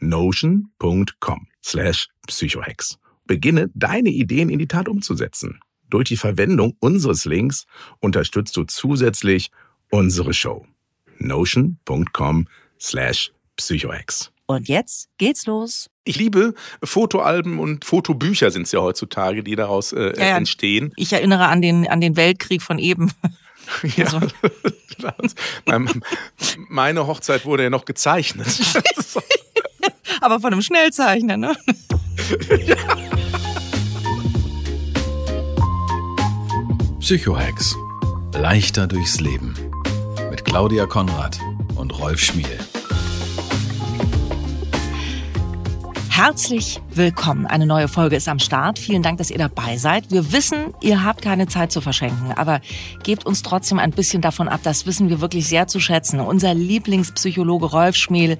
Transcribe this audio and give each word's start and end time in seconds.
notion.com 0.00 1.48
slash 1.62 2.08
psychohex. 2.26 2.98
Beginne 3.26 3.70
deine 3.74 4.10
Ideen 4.10 4.50
in 4.50 4.58
die 4.58 4.68
Tat 4.68 4.88
umzusetzen. 4.88 5.60
Durch 5.88 6.08
die 6.08 6.16
Verwendung 6.16 6.76
unseres 6.80 7.24
Links 7.24 7.66
unterstützt 8.00 8.56
du 8.56 8.64
zusätzlich 8.64 9.50
unsere 9.90 10.34
Show. 10.34 10.66
notion.com 11.18 12.48
slash 12.80 13.32
psychohex. 13.56 14.32
Und 14.46 14.68
jetzt 14.68 15.08
geht's 15.18 15.46
los. 15.46 15.90
Ich 16.04 16.16
liebe 16.16 16.54
Fotoalben 16.82 17.58
und 17.58 17.84
Fotobücher 17.84 18.52
sind 18.52 18.62
es 18.62 18.72
ja 18.72 18.80
heutzutage, 18.80 19.42
die 19.42 19.56
daraus 19.56 19.92
äh, 19.92 20.12
ja, 20.16 20.28
ja. 20.28 20.36
entstehen. 20.36 20.92
Ich 20.96 21.12
erinnere 21.12 21.46
an 21.48 21.60
den, 21.62 21.88
an 21.88 22.00
den 22.00 22.16
Weltkrieg 22.16 22.62
von 22.62 22.78
eben. 22.78 23.10
Ja, 23.96 24.20
also. 25.18 25.30
meine 26.68 27.06
Hochzeit 27.08 27.44
wurde 27.44 27.64
ja 27.64 27.70
noch 27.70 27.84
gezeichnet. 27.84 28.46
Aber 30.26 30.40
von 30.40 30.52
einem 30.52 30.60
Schnellzeichner, 30.60 31.36
ne? 31.36 31.54
ja. 32.66 32.74
Psychohacks. 36.98 37.76
Leichter 38.34 38.88
durchs 38.88 39.20
Leben. 39.20 39.54
Mit 40.28 40.44
Claudia 40.44 40.86
Konrad 40.86 41.38
und 41.76 41.96
Rolf 42.00 42.18
Schmiel. 42.18 42.58
Herzlich 46.08 46.80
willkommen. 46.92 47.46
Eine 47.46 47.66
neue 47.66 47.86
Folge 47.86 48.16
ist 48.16 48.26
am 48.26 48.40
Start. 48.40 48.80
Vielen 48.80 49.04
Dank, 49.04 49.18
dass 49.18 49.30
ihr 49.30 49.38
dabei 49.38 49.76
seid. 49.76 50.10
Wir 50.10 50.32
wissen, 50.32 50.74
ihr 50.80 51.04
habt 51.04 51.22
keine 51.22 51.46
Zeit 51.46 51.70
zu 51.70 51.80
verschenken, 51.80 52.32
aber 52.32 52.60
gebt 53.04 53.26
uns 53.26 53.42
trotzdem 53.42 53.78
ein 53.78 53.92
bisschen 53.92 54.22
davon 54.22 54.48
ab. 54.48 54.58
Das 54.64 54.86
wissen 54.86 55.08
wir 55.08 55.20
wirklich 55.20 55.46
sehr 55.46 55.68
zu 55.68 55.78
schätzen. 55.78 56.18
Unser 56.18 56.52
Lieblingspsychologe 56.52 57.66
Rolf 57.66 57.94
Schmiel 57.94 58.38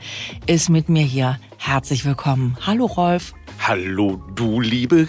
ist 0.48 0.69
mit 0.69 0.88
mir 0.88 1.04
hier. 1.04 1.38
Herzlich 1.59 2.05
willkommen. 2.05 2.56
Hallo 2.65 2.87
Rolf. 2.87 3.34
Hallo 3.59 4.22
du 4.37 4.61
liebe 4.61 5.09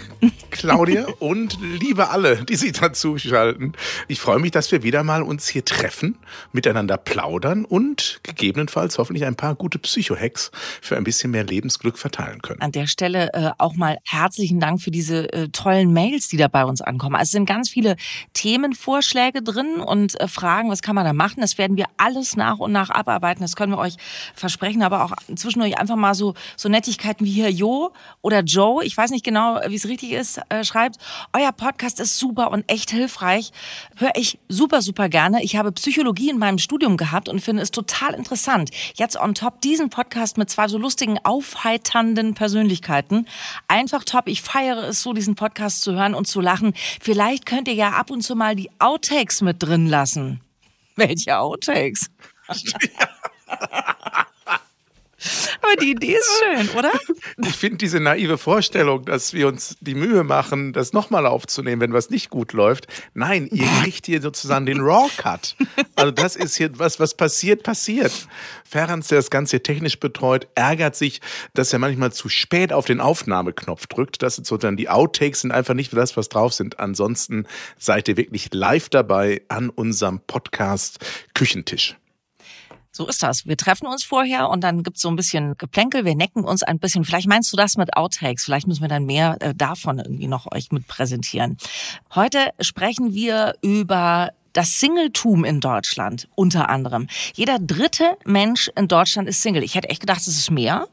Claudia 0.50 1.06
und 1.20 1.58
liebe 1.60 2.08
alle, 2.08 2.44
die 2.44 2.56
sich 2.56 2.72
dazu 2.72 3.18
schalten. 3.18 3.72
Ich 4.08 4.20
freue 4.20 4.40
mich, 4.40 4.50
dass 4.50 4.72
wir 4.72 4.82
wieder 4.82 5.04
mal 5.04 5.22
uns 5.22 5.46
hier 5.46 5.64
treffen, 5.64 6.18
miteinander 6.52 6.96
plaudern 6.96 7.64
und 7.64 8.20
gegebenenfalls 8.22 8.98
hoffentlich 8.98 9.24
ein 9.26 9.36
paar 9.36 9.54
gute 9.54 9.78
Psycho-Hacks 9.78 10.50
für 10.80 10.96
ein 10.96 11.04
bisschen 11.04 11.30
mehr 11.30 11.44
Lebensglück 11.44 11.98
verteilen 11.98 12.42
können. 12.42 12.60
An 12.60 12.72
der 12.72 12.86
Stelle 12.86 13.32
äh, 13.34 13.50
auch 13.58 13.76
mal 13.76 13.98
herzlichen 14.04 14.58
Dank 14.58 14.80
für 14.80 14.90
diese 14.90 15.32
äh, 15.32 15.48
tollen 15.50 15.92
Mails, 15.92 16.28
die 16.28 16.36
da 16.36 16.48
bei 16.48 16.64
uns 16.64 16.80
ankommen. 16.80 17.14
Also 17.14 17.28
es 17.28 17.32
sind 17.32 17.46
ganz 17.46 17.68
viele 17.68 17.96
Themenvorschläge 18.32 19.42
drin 19.42 19.76
und 19.76 20.20
äh, 20.20 20.26
Fragen, 20.26 20.70
was 20.70 20.82
kann 20.82 20.94
man 20.94 21.04
da 21.04 21.12
machen? 21.12 21.40
Das 21.40 21.58
werden 21.58 21.76
wir 21.76 21.86
alles 21.96 22.36
nach 22.36 22.58
und 22.58 22.72
nach 22.72 22.90
abarbeiten. 22.90 23.42
Das 23.42 23.54
können 23.54 23.72
wir 23.72 23.78
euch 23.78 23.96
versprechen, 24.34 24.82
aber 24.82 25.04
auch 25.04 25.12
zwischendurch 25.36 25.78
einfach 25.78 25.96
mal 25.96 26.14
so, 26.14 26.34
so 26.56 26.68
Nettigkeiten 26.68 27.24
wie 27.24 27.32
hier 27.32 27.50
Jo 27.50 27.92
oder 28.22 28.37
oder 28.38 28.46
Joe, 28.46 28.84
ich 28.84 28.96
weiß 28.96 29.10
nicht 29.10 29.24
genau, 29.24 29.60
wie 29.66 29.74
es 29.74 29.88
richtig 29.88 30.12
ist, 30.12 30.40
äh, 30.48 30.62
schreibt, 30.62 30.96
euer 31.32 31.50
Podcast 31.50 31.98
ist 31.98 32.18
super 32.18 32.52
und 32.52 32.70
echt 32.70 32.90
hilfreich. 32.90 33.50
Höre 33.96 34.12
ich 34.14 34.38
super, 34.48 34.80
super 34.80 35.08
gerne. 35.08 35.42
Ich 35.42 35.56
habe 35.56 35.72
Psychologie 35.72 36.30
in 36.30 36.38
meinem 36.38 36.58
Studium 36.58 36.96
gehabt 36.96 37.28
und 37.28 37.40
finde 37.40 37.62
es 37.62 37.72
total 37.72 38.14
interessant. 38.14 38.70
Jetzt 38.94 39.20
on 39.20 39.34
top 39.34 39.60
diesen 39.60 39.90
Podcast 39.90 40.38
mit 40.38 40.50
zwei 40.50 40.68
so 40.68 40.78
lustigen, 40.78 41.18
aufheiternden 41.24 42.34
Persönlichkeiten. 42.34 43.26
Einfach 43.66 44.04
top. 44.04 44.28
Ich 44.28 44.42
feiere 44.42 44.84
es 44.84 45.02
so, 45.02 45.12
diesen 45.12 45.34
Podcast 45.34 45.82
zu 45.82 45.94
hören 45.94 46.14
und 46.14 46.26
zu 46.26 46.40
lachen. 46.40 46.74
Vielleicht 47.00 47.44
könnt 47.44 47.66
ihr 47.66 47.74
ja 47.74 47.90
ab 47.90 48.10
und 48.10 48.22
zu 48.22 48.36
mal 48.36 48.54
die 48.54 48.70
Outtakes 48.78 49.40
mit 49.40 49.62
drin 49.62 49.86
lassen. 49.86 50.40
Welche 50.96 51.38
Outtakes? 51.38 52.06
Aber 55.60 55.76
die 55.80 55.90
Idee 55.90 56.14
ist 56.14 56.42
schön, 56.42 56.68
oder? 56.78 56.92
Ich 57.48 57.56
finde 57.56 57.78
diese 57.78 58.00
naive 58.00 58.36
Vorstellung, 58.36 59.04
dass 59.04 59.32
wir 59.32 59.46
uns 59.46 59.76
die 59.80 59.94
Mühe 59.94 60.24
machen, 60.24 60.72
das 60.72 60.92
nochmal 60.92 61.26
aufzunehmen, 61.26 61.80
wenn 61.80 61.92
was 61.92 62.10
nicht 62.10 62.30
gut 62.30 62.52
läuft. 62.52 62.86
Nein, 63.14 63.48
ihr 63.52 63.66
kriegt 63.80 64.06
hier 64.06 64.20
sozusagen 64.20 64.66
den 64.66 64.80
Raw-Cut. 64.80 65.56
Also 65.94 66.10
das 66.10 66.36
ist 66.36 66.56
hier 66.56 66.70
was, 66.78 66.98
was 67.00 67.16
passiert, 67.16 67.62
passiert. 67.62 68.12
Ferrans, 68.64 69.08
der 69.08 69.18
das 69.18 69.30
Ganze 69.30 69.62
technisch 69.62 70.00
betreut, 70.00 70.48
ärgert 70.54 70.96
sich, 70.96 71.20
dass 71.54 71.72
er 71.72 71.78
manchmal 71.78 72.12
zu 72.12 72.28
spät 72.28 72.72
auf 72.72 72.86
den 72.86 73.00
Aufnahmeknopf 73.00 73.86
drückt. 73.86 74.22
Das 74.22 74.34
sind 74.36 74.46
sozusagen 74.46 74.76
die 74.76 74.88
Outtakes, 74.88 75.42
sind 75.42 75.52
einfach 75.52 75.74
nicht 75.74 75.90
für 75.90 75.96
das, 75.96 76.16
was 76.16 76.28
drauf 76.28 76.52
sind. 76.52 76.80
Ansonsten 76.80 77.46
seid 77.78 78.08
ihr 78.08 78.16
wirklich 78.16 78.52
live 78.52 78.88
dabei 78.88 79.42
an 79.48 79.70
unserem 79.70 80.20
Podcast 80.20 80.98
Küchentisch. 81.34 81.96
So 82.90 83.06
ist 83.06 83.22
das. 83.22 83.46
Wir 83.46 83.56
treffen 83.56 83.86
uns 83.86 84.04
vorher 84.04 84.48
und 84.48 84.62
dann 84.62 84.82
gibt's 84.82 85.02
so 85.02 85.08
ein 85.08 85.16
bisschen 85.16 85.56
Geplänkel, 85.56 86.04
wir 86.04 86.14
necken 86.14 86.44
uns 86.44 86.62
ein 86.62 86.78
bisschen. 86.78 87.04
Vielleicht 87.04 87.28
meinst 87.28 87.52
du 87.52 87.56
das 87.56 87.76
mit 87.76 87.96
Outtakes, 87.96 88.44
vielleicht 88.44 88.66
müssen 88.66 88.82
wir 88.82 88.88
dann 88.88 89.04
mehr 89.04 89.36
äh, 89.40 89.54
davon 89.54 89.98
irgendwie 89.98 90.26
noch 90.26 90.50
euch 90.52 90.72
mit 90.72 90.88
präsentieren. 90.88 91.56
Heute 92.14 92.50
sprechen 92.60 93.12
wir 93.12 93.54
über 93.62 94.30
das 94.52 94.80
Singletum 94.80 95.44
in 95.44 95.60
Deutschland 95.60 96.28
unter 96.34 96.68
anderem. 96.68 97.06
Jeder 97.34 97.58
dritte 97.58 98.16
Mensch 98.24 98.70
in 98.76 98.88
Deutschland 98.88 99.28
ist 99.28 99.42
Single. 99.42 99.62
Ich 99.62 99.74
hätte 99.74 99.88
echt 99.88 100.00
gedacht, 100.00 100.20
es 100.20 100.28
ist 100.28 100.50
mehr. 100.50 100.88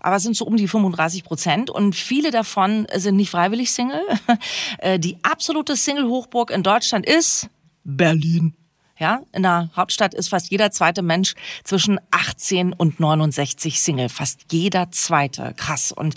Aber 0.00 0.16
es 0.16 0.22
sind 0.22 0.36
so 0.36 0.46
um 0.46 0.56
die 0.56 0.68
35 0.68 1.24
Prozent 1.24 1.70
und 1.70 1.94
viele 1.94 2.30
davon 2.30 2.86
sind 2.94 3.16
nicht 3.16 3.30
freiwillig 3.30 3.72
Single. 3.72 4.02
Äh, 4.78 4.98
die 4.98 5.18
absolute 5.22 5.76
Single-Hochburg 5.76 6.50
in 6.50 6.62
Deutschland 6.62 7.04
ist 7.04 7.50
Berlin. 7.84 8.54
Ja, 9.00 9.22
in 9.32 9.42
der 9.42 9.70
Hauptstadt 9.74 10.12
ist 10.12 10.28
fast 10.28 10.50
jeder 10.50 10.70
zweite 10.72 11.00
Mensch 11.00 11.34
zwischen 11.64 11.98
18 12.10 12.74
und 12.74 13.00
69 13.00 13.80
Single. 13.80 14.10
Fast 14.10 14.52
jeder 14.52 14.90
zweite. 14.90 15.54
Krass. 15.56 15.90
Und 15.90 16.16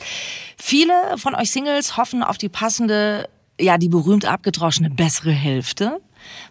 viele 0.57 0.93
von 1.15 1.33
euch 1.33 1.49
Singles 1.49 1.95
hoffen 1.95 2.23
auf 2.23 2.37
die 2.37 2.49
passende, 2.49 3.29
ja, 3.57 3.77
die 3.77 3.87
berühmt 3.87 4.25
abgedroschene 4.25 4.89
bessere 4.89 5.31
Hälfte. 5.31 6.01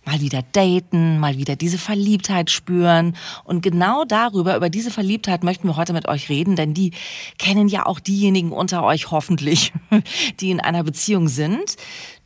Mal 0.06 0.20
wieder 0.20 0.42
daten, 0.52 1.18
mal 1.18 1.36
wieder 1.36 1.54
diese 1.54 1.76
Verliebtheit 1.78 2.50
spüren. 2.50 3.14
Und 3.44 3.62
genau 3.62 4.04
darüber, 4.04 4.56
über 4.56 4.70
diese 4.70 4.90
Verliebtheit 4.90 5.44
möchten 5.44 5.68
wir 5.68 5.76
heute 5.76 5.92
mit 5.92 6.08
euch 6.08 6.30
reden, 6.30 6.56
denn 6.56 6.72
die 6.72 6.92
kennen 7.38 7.68
ja 7.68 7.84
auch 7.84 8.00
diejenigen 8.00 8.52
unter 8.52 8.84
euch 8.84 9.10
hoffentlich, 9.10 9.72
die 10.40 10.50
in 10.50 10.60
einer 10.60 10.82
Beziehung 10.82 11.28
sind. 11.28 11.76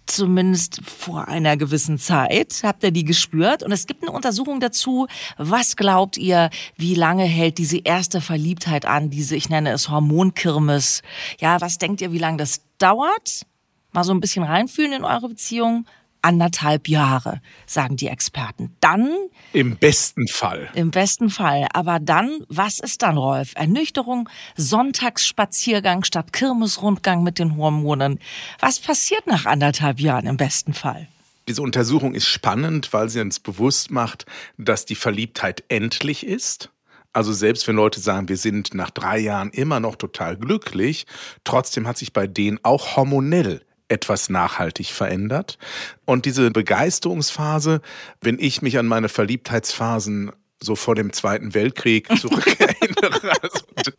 Zumindest 0.07 0.81
vor 0.85 1.29
einer 1.29 1.57
gewissen 1.57 1.99
Zeit 1.99 2.61
habt 2.63 2.83
ihr 2.83 2.91
die 2.91 3.05
gespürt. 3.05 3.63
Und 3.63 3.73
es 3.73 3.87
gibt 3.87 4.03
eine 4.03 4.13
Untersuchung 4.13 4.61
dazu. 4.61 5.07
Was 5.37 5.77
glaubt 5.77 6.17
ihr, 6.17 6.51
wie 6.77 6.95
lange 6.95 7.25
hält 7.25 7.59
diese 7.59 7.79
erste 7.79 8.21
Verliebtheit 8.21 8.87
an, 8.87 9.11
diese, 9.11 9.37
ich 9.37 9.49
nenne 9.49 9.71
es 9.73 9.89
Hormonkirmes? 9.89 11.03
Ja, 11.39 11.61
was 11.61 11.79
denkt 11.79 12.01
ihr, 12.01 12.13
wie 12.13 12.19
lange 12.19 12.39
das 12.39 12.63
dauert? 12.79 13.47
Mal 13.93 14.05
so 14.05 14.13
ein 14.13 14.21
bisschen 14.21 14.45
reinfühlen 14.45 14.93
in 14.93 15.05
eure 15.05 15.29
Beziehung 15.29 15.87
anderthalb 16.27 16.89
Jahre, 16.89 17.41
sagen 17.67 17.97
die 17.97 18.09
Experten. 18.09 18.75
Dann. 18.81 19.09
Im 19.53 19.77
besten 19.77 20.27
Fall. 20.27 20.69
Im 20.75 20.91
besten 20.91 21.31
Fall. 21.31 21.69
Aber 21.73 22.01
dann, 22.01 22.45
was 22.49 22.81
ist 22.81 23.03
dann, 23.03 23.17
Rolf? 23.17 23.53
Ernüchterung, 23.55 24.29
Sonntagsspaziergang 24.57 26.03
statt 26.03 26.33
Kirmesrundgang 26.33 27.23
mit 27.23 27.39
den 27.39 27.57
Hormonen. 27.57 28.19
Was 28.59 28.81
passiert 28.81 29.29
nach 29.29 29.47
anderthalb 29.47 30.01
Jahren 30.01 30.27
im 30.27 30.37
besten 30.37 30.75
Fall? 30.75 31.07
Diese 31.49 31.63
Untersuchung 31.63 32.15
ist 32.15 32.27
spannend, 32.27 32.93
weil 32.93 33.09
sie 33.09 33.21
uns 33.21 33.39
bewusst 33.39 33.93
macht, 33.93 34.27
dass 34.59 34.85
die 34.85 34.97
Verliebtheit 34.97 35.63
endlich 35.69 36.27
ist. 36.27 36.71
Also 37.13 37.33
selbst 37.33 37.69
wenn 37.69 37.77
Leute 37.77 38.01
sagen, 38.01 38.29
wir 38.29 38.37
sind 38.37 38.75
nach 38.75 38.91
drei 38.91 39.19
Jahren 39.19 39.51
immer 39.51 39.79
noch 39.79 39.95
total 39.95 40.37
glücklich, 40.37 41.07
trotzdem 41.45 41.87
hat 41.87 41.97
sich 41.97 42.13
bei 42.13 42.27
denen 42.27 42.59
auch 42.65 42.97
hormonell 42.97 43.63
etwas 43.89 44.29
nachhaltig 44.29 44.89
verändert. 44.89 45.59
Und 46.05 46.25
diese 46.25 46.51
Begeisterungsphase, 46.51 47.81
wenn 48.21 48.39
ich 48.39 48.63
mich 48.63 48.79
an 48.79 48.87
meine 48.87 49.09
Verliebtheitsphasen 49.09 50.33
so 50.63 50.75
vor 50.75 50.95
dem 50.95 51.13
Zweiten 51.13 51.55
Weltkrieg 51.55 52.09
zurückerinnere. 52.19 53.33
Also, 53.43 53.93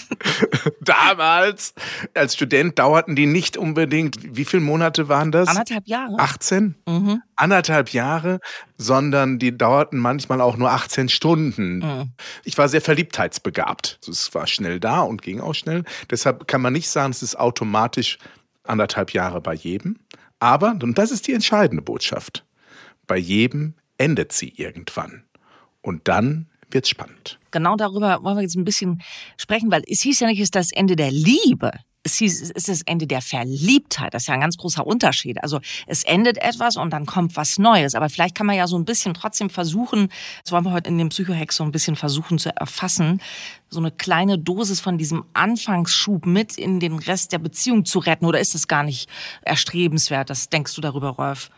damals 0.80 1.74
als 2.14 2.34
Student 2.34 2.78
dauerten 2.78 3.16
die 3.16 3.26
nicht 3.26 3.56
unbedingt, 3.56 4.16
wie 4.22 4.44
viele 4.44 4.62
Monate 4.62 5.08
waren 5.08 5.30
das? 5.30 5.48
Anderthalb 5.48 5.86
Jahre. 5.86 6.18
18? 6.18 6.74
Mhm. 6.88 7.22
Anderthalb 7.36 7.90
Jahre, 7.90 8.40
sondern 8.78 9.38
die 9.38 9.56
dauerten 9.56 9.98
manchmal 9.98 10.40
auch 10.40 10.56
nur 10.56 10.70
18 10.70 11.08
Stunden. 11.08 11.78
Mhm. 11.78 12.12
Ich 12.44 12.56
war 12.56 12.68
sehr 12.68 12.80
verliebtheitsbegabt. 12.80 14.00
Es 14.08 14.34
war 14.34 14.46
schnell 14.46 14.80
da 14.80 15.00
und 15.00 15.22
ging 15.22 15.40
auch 15.40 15.54
schnell. 15.54 15.84
Deshalb 16.10 16.48
kann 16.48 16.62
man 16.62 16.72
nicht 16.72 16.88
sagen, 16.88 17.10
es 17.10 17.22
ist 17.22 17.38
automatisch 17.38 18.18
anderthalb 18.64 19.12
Jahre 19.12 19.40
bei 19.40 19.54
jedem. 19.54 19.98
Aber, 20.38 20.76
und 20.82 20.98
das 20.98 21.10
ist 21.10 21.26
die 21.26 21.34
entscheidende 21.34 21.82
Botschaft, 21.82 22.44
bei 23.06 23.16
jedem 23.16 23.74
endet 23.98 24.32
sie 24.32 24.52
irgendwann. 24.56 25.24
Und 25.80 26.08
dann 26.08 26.48
wird's 26.70 26.88
spannend. 26.88 27.38
Genau 27.50 27.76
darüber 27.76 28.22
wollen 28.22 28.36
wir 28.36 28.42
jetzt 28.42 28.56
ein 28.56 28.64
bisschen 28.64 29.02
sprechen, 29.36 29.70
weil 29.70 29.82
es 29.86 30.00
hieß 30.00 30.20
ja 30.20 30.26
nicht, 30.26 30.38
es 30.38 30.44
ist 30.44 30.56
das 30.56 30.72
Ende 30.72 30.96
der 30.96 31.10
Liebe 31.10 31.72
es 32.04 32.20
ist 32.20 32.68
das 32.68 32.82
Ende 32.82 33.06
der 33.06 33.22
Verliebtheit. 33.22 34.14
Das 34.14 34.24
ist 34.24 34.26
ja 34.26 34.34
ein 34.34 34.40
ganz 34.40 34.56
großer 34.56 34.86
Unterschied. 34.86 35.42
Also 35.42 35.60
es 35.86 36.02
endet 36.02 36.38
etwas 36.38 36.76
und 36.76 36.90
dann 36.90 37.06
kommt 37.06 37.36
was 37.36 37.58
Neues. 37.58 37.94
Aber 37.94 38.08
vielleicht 38.08 38.34
kann 38.34 38.46
man 38.46 38.56
ja 38.56 38.66
so 38.66 38.76
ein 38.76 38.84
bisschen 38.84 39.14
trotzdem 39.14 39.50
versuchen, 39.50 40.08
das 40.42 40.52
wollen 40.52 40.64
wir 40.64 40.72
heute 40.72 40.88
in 40.88 40.98
dem 40.98 41.10
Psychohex 41.10 41.56
so 41.56 41.64
ein 41.64 41.72
bisschen 41.72 41.94
versuchen 41.94 42.38
zu 42.38 42.54
erfassen, 42.56 43.20
so 43.70 43.78
eine 43.78 43.90
kleine 43.90 44.38
Dosis 44.38 44.80
von 44.80 44.98
diesem 44.98 45.24
Anfangsschub 45.32 46.26
mit 46.26 46.58
in 46.58 46.80
den 46.80 46.98
Rest 46.98 47.32
der 47.32 47.38
Beziehung 47.38 47.84
zu 47.84 48.00
retten. 48.00 48.26
Oder 48.26 48.40
ist 48.40 48.54
das 48.54 48.66
gar 48.66 48.82
nicht 48.82 49.08
erstrebenswert? 49.42 50.28
Das 50.28 50.48
denkst 50.48 50.74
du 50.74 50.80
darüber, 50.80 51.10
Rolf? 51.10 51.50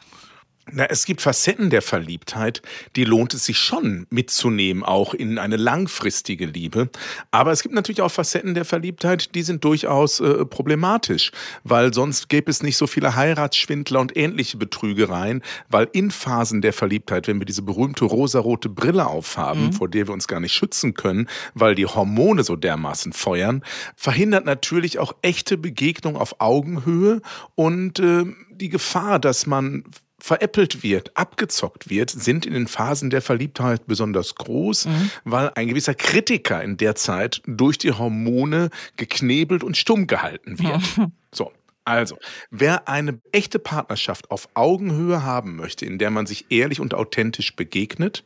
Na, 0.72 0.86
es 0.86 1.04
gibt 1.04 1.20
Facetten 1.20 1.68
der 1.68 1.82
Verliebtheit, 1.82 2.62
die 2.96 3.04
lohnt 3.04 3.34
es 3.34 3.44
sich 3.44 3.58
schon 3.58 4.06
mitzunehmen, 4.08 4.82
auch 4.82 5.12
in 5.12 5.38
eine 5.38 5.56
langfristige 5.56 6.46
Liebe. 6.46 6.88
Aber 7.30 7.52
es 7.52 7.62
gibt 7.62 7.74
natürlich 7.74 8.00
auch 8.00 8.10
Facetten 8.10 8.54
der 8.54 8.64
Verliebtheit, 8.64 9.34
die 9.34 9.42
sind 9.42 9.62
durchaus 9.62 10.20
äh, 10.20 10.46
problematisch, 10.46 11.32
weil 11.64 11.92
sonst 11.92 12.30
gäbe 12.30 12.50
es 12.50 12.62
nicht 12.62 12.78
so 12.78 12.86
viele 12.86 13.14
Heiratsschwindler 13.14 14.00
und 14.00 14.16
ähnliche 14.16 14.56
Betrügereien, 14.56 15.42
weil 15.68 15.88
in 15.92 16.10
Phasen 16.10 16.62
der 16.62 16.72
Verliebtheit, 16.72 17.28
wenn 17.28 17.38
wir 17.38 17.46
diese 17.46 17.62
berühmte 17.62 18.06
rosarote 18.06 18.70
Brille 18.70 19.06
aufhaben, 19.06 19.66
mhm. 19.66 19.72
vor 19.74 19.88
der 19.88 20.08
wir 20.08 20.14
uns 20.14 20.28
gar 20.28 20.40
nicht 20.40 20.54
schützen 20.54 20.94
können, 20.94 21.28
weil 21.52 21.74
die 21.74 21.86
Hormone 21.86 22.42
so 22.42 22.56
dermaßen 22.56 23.12
feuern, 23.12 23.62
verhindert 23.96 24.46
natürlich 24.46 24.98
auch 24.98 25.14
echte 25.20 25.58
Begegnung 25.58 26.16
auf 26.16 26.40
Augenhöhe 26.40 27.20
und 27.54 27.98
äh, 27.98 28.24
die 28.50 28.68
Gefahr, 28.70 29.18
dass 29.18 29.46
man 29.46 29.84
veräppelt 30.24 30.82
wird, 30.82 31.14
abgezockt 31.18 31.90
wird, 31.90 32.08
sind 32.08 32.46
in 32.46 32.54
den 32.54 32.66
Phasen 32.66 33.10
der 33.10 33.20
Verliebtheit 33.20 33.86
besonders 33.86 34.34
groß, 34.36 34.86
mhm. 34.86 35.10
weil 35.24 35.50
ein 35.54 35.68
gewisser 35.68 35.94
Kritiker 35.94 36.62
in 36.62 36.78
der 36.78 36.94
Zeit 36.94 37.42
durch 37.46 37.76
die 37.76 37.92
Hormone 37.92 38.70
geknebelt 38.96 39.62
und 39.62 39.76
stumm 39.76 40.06
gehalten 40.06 40.58
wird. 40.58 40.96
Mhm. 40.96 41.12
So. 41.34 41.52
Also, 41.84 42.16
wer 42.50 42.88
eine 42.88 43.20
echte 43.32 43.58
Partnerschaft 43.58 44.30
auf 44.30 44.48
Augenhöhe 44.54 45.24
haben 45.24 45.56
möchte, 45.56 45.84
in 45.84 45.98
der 45.98 46.10
man 46.10 46.26
sich 46.26 46.46
ehrlich 46.48 46.78
und 46.78 46.94
authentisch 46.94 47.56
begegnet, 47.56 48.22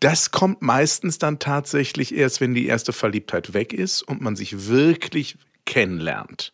das 0.00 0.32
kommt 0.32 0.60
meistens 0.60 1.18
dann 1.18 1.38
tatsächlich 1.38 2.14
erst, 2.14 2.42
wenn 2.42 2.54
die 2.54 2.66
erste 2.66 2.92
Verliebtheit 2.92 3.54
weg 3.54 3.72
ist 3.72 4.02
und 4.02 4.20
man 4.20 4.36
sich 4.36 4.68
wirklich 4.68 5.38
kennenlernt. 5.64 6.52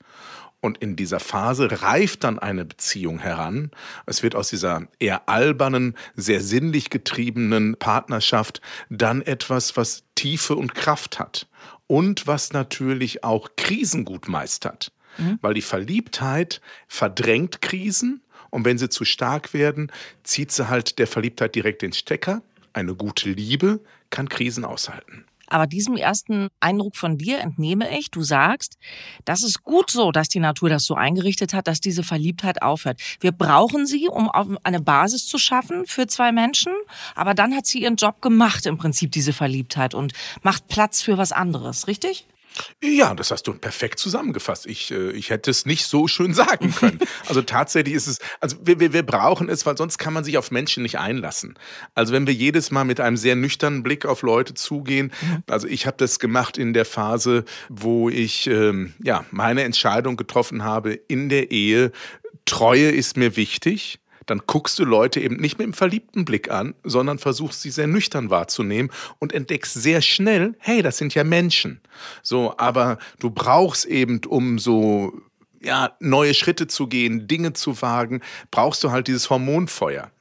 Und 0.61 0.79
in 0.79 0.95
dieser 0.95 1.21
Phase 1.21 1.83
reift 1.83 2.25
dann 2.25 2.39
eine 2.39 2.67
Beziehung 2.67 3.19
heran. 3.19 3.71
Es 4.05 4.23
wird 4.23 4.35
aus 4.35 4.51
dieser 4.51 4.87
eher 4.99 5.29
albernen, 5.29 5.97
sehr 6.17 6.43
sinnlich 6.43 6.91
getriebenen 6.91 7.77
Partnerschaft 7.77 8.61
dann 8.91 9.23
etwas, 9.23 9.77
was 9.79 10.05
Tiefe 10.15 10.57
und 10.57 10.75
Kraft 10.75 11.19
hat. 11.19 11.49
Und 11.87 12.27
was 12.27 12.53
natürlich 12.53 13.25
auch 13.25 13.51
Krisen 13.57 14.05
gut 14.05 14.29
meistert. 14.29 14.93
Mhm. 15.17 15.39
Weil 15.41 15.55
die 15.55 15.63
Verliebtheit 15.63 16.61
verdrängt 16.89 17.63
Krisen. 17.63 18.23
Und 18.51 18.65
wenn 18.65 18.79
sie 18.79 18.91
zu 18.91 19.05
stark 19.05 19.55
werden, 19.55 19.91
zieht 20.25 20.53
sie 20.53 20.69
halt 20.69 20.99
der 20.99 21.07
Verliebtheit 21.07 21.55
direkt 21.55 21.83
den 21.83 21.93
Stecker. 21.93 22.43
Eine 22.73 22.95
gute 22.95 23.31
Liebe 23.31 23.81
kann 24.11 24.29
Krisen 24.29 24.65
aushalten. 24.65 25.25
Aber 25.51 25.67
diesem 25.67 25.97
ersten 25.97 26.49
Eindruck 26.61 26.97
von 26.97 27.19
dir 27.19 27.41
entnehme 27.41 27.97
ich, 27.99 28.11
du 28.11 28.23
sagst, 28.23 28.79
das 29.25 29.43
ist 29.43 29.63
gut 29.63 29.91
so, 29.91 30.13
dass 30.13 30.29
die 30.29 30.41
Natur 30.41 30.71
das 30.71 30.85
so 30.85 30.95
eingerichtet 30.95 31.53
hat, 31.53 31.69
dass 31.69 31.81
diese 31.81 32.03
Verliebtheit 32.03 32.63
aufhört. 32.63 33.01
Wir 33.21 33.33
brauchen 33.33 33.87
sie, 33.87 34.09
um 34.09 34.31
eine 34.63 34.81
Basis 34.81 35.27
zu 35.27 35.37
schaffen 35.37 35.87
für 35.87 36.07
zwei 36.07 36.33
Menschen, 36.33 36.73
aber 37.15 37.35
dann 37.35 37.55
hat 37.55 37.67
sie 37.67 37.83
ihren 37.83 37.97
Job 37.97 38.23
gemacht 38.23 38.65
im 38.65 38.79
Prinzip, 38.79 39.13
diese 39.13 39.33
Verliebtheit 39.33 39.93
und 39.95 40.13
macht 40.43 40.69
Platz 40.69 41.03
für 41.03 41.19
was 41.19 41.33
anderes, 41.33 41.87
richtig? 41.87 42.27
Ja, 42.83 43.15
das 43.15 43.31
hast 43.31 43.47
du 43.47 43.55
perfekt 43.55 43.99
zusammengefasst. 43.99 44.67
Ich, 44.67 44.91
äh, 44.91 45.11
ich 45.13 45.31
hätte 45.31 45.51
es 45.51 45.67
nicht 45.67 45.87
so 45.87 46.09
schön 46.09 46.35
sagen 46.35 46.75
können. 46.75 46.99
Also 47.29 47.43
tatsächlich 47.43 47.95
ist 47.95 48.09
es, 48.09 48.19
also 48.41 48.57
wir, 48.63 48.81
wir, 48.81 48.93
wir 48.93 49.05
brauchen 49.05 49.49
es, 49.49 49.65
weil 49.65 49.77
sonst 49.77 49.99
kann 49.99 50.13
man 50.13 50.25
sich 50.25 50.37
auf 50.37 50.51
Menschen 50.51 50.83
nicht 50.83 50.99
einlassen. 50.99 51.57
Also 51.95 52.13
wenn 52.13 52.27
wir 52.27 52.35
jedes 52.35 52.71
Mal 52.71 52.85
mit 52.85 52.99
einem 52.99 53.17
sehr 53.17 53.37
nüchternen 53.37 53.83
Blick 53.83 54.05
auf 54.05 54.23
Leute 54.23 54.55
zugehen, 54.55 55.13
mhm. 55.21 55.45
also 55.49 55.69
ich 55.69 55.87
habe 55.87 55.97
das 55.97 56.19
gemacht 56.19 56.59
in 56.59 56.73
der 56.73 56.85
Phase, 56.85 57.45
wo 57.69 58.09
ich 58.09 58.49
ähm, 58.49 58.95
ja 59.03 59.25
meine 59.31 59.63
Entscheidung 59.63 60.17
getroffen 60.17 60.65
habe 60.65 60.95
in 60.95 61.29
der 61.29 61.53
Ehe. 61.53 61.93
Treue 62.47 62.91
ist 62.91 63.17
mir 63.17 63.37
wichtig 63.37 64.00
dann 64.31 64.43
guckst 64.47 64.79
du 64.79 64.85
Leute 64.85 65.21
eben 65.21 65.37
nicht 65.37 65.59
mit 65.59 65.67
dem 65.67 65.73
verliebten 65.73 66.25
Blick 66.25 66.53
an, 66.53 66.75
sondern 66.85 67.19
versuchst 67.19 67.63
sie 67.63 67.71
sehr 67.71 67.89
nüchtern 67.89 68.31
wahrzunehmen 68.31 68.93
und 69.19 69.33
entdeckst 69.33 69.75
sehr 69.75 70.03
schnell, 70.03 70.55
hey, 70.61 70.83
das 70.83 70.99
sind 70.99 71.15
ja 71.15 71.25
Menschen. 71.25 71.81
So, 72.23 72.55
aber 72.57 72.99
du 73.19 73.31
brauchst 73.31 73.87
eben, 73.87 74.21
um 74.29 74.61
so 74.61 75.13
ja, 75.61 75.97
neue 75.99 76.35
Schritte 76.35 76.69
zu 76.69 76.87
gehen, 76.87 77.27
Dinge 77.27 77.55
zu 77.55 77.83
wagen, 77.83 78.21
brauchst 78.53 78.85
du 78.85 78.93
halt 78.93 79.09
dieses 79.09 79.31
Hormonfeuer. 79.31 80.13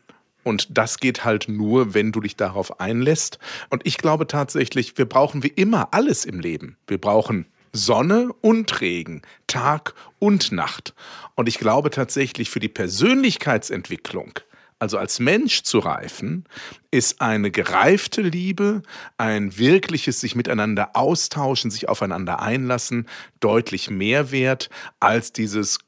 Und 0.43 0.75
das 0.75 0.97
geht 0.97 1.23
halt 1.23 1.47
nur, 1.47 1.93
wenn 1.93 2.11
du 2.11 2.21
dich 2.21 2.35
darauf 2.35 2.79
einlässt. 2.79 3.37
Und 3.69 3.85
ich 3.85 3.99
glaube 3.99 4.25
tatsächlich, 4.25 4.97
wir 4.97 5.05
brauchen 5.05 5.43
wie 5.43 5.49
immer 5.49 5.89
alles 5.91 6.25
im 6.25 6.39
Leben. 6.39 6.77
Wir 6.87 6.97
brauchen 6.97 7.45
Sonne 7.73 8.29
und 8.41 8.81
Regen, 8.81 9.21
Tag 9.47 9.93
und 10.19 10.51
Nacht. 10.51 10.93
Und 11.35 11.47
ich 11.47 11.59
glaube 11.59 11.89
tatsächlich 11.89 12.49
für 12.49 12.59
die 12.59 12.69
Persönlichkeitsentwicklung, 12.69 14.39
also 14.79 14.97
als 14.97 15.19
Mensch 15.19 15.63
zu 15.63 15.79
reifen, 15.79 16.45
ist 16.89 17.21
eine 17.21 17.51
gereifte 17.51 18.21
Liebe, 18.21 18.81
ein 19.17 19.57
wirkliches 19.57 20.21
sich 20.21 20.35
miteinander 20.35 20.91
austauschen, 20.95 21.69
sich 21.69 21.89
aufeinander 21.89 22.41
einlassen, 22.41 23.07
deutlich 23.41 23.89
mehr 23.89 24.31
wert 24.31 24.69
als 24.99 25.33
dieses 25.33 25.79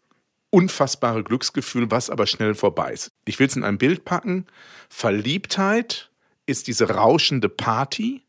unfassbare 0.50 1.24
Glücksgefühl, 1.24 1.90
was 1.90 2.10
aber 2.10 2.28
schnell 2.28 2.54
vorbei 2.54 2.92
ist. 2.92 3.12
Ich 3.26 3.40
will 3.40 3.48
es 3.48 3.56
in 3.56 3.64
ein 3.64 3.78
Bild 3.78 4.04
packen. 4.04 4.46
Verliebtheit 4.90 6.12
ist 6.46 6.68
diese 6.68 6.90
rauschende 6.90 7.48
Party, 7.48 8.24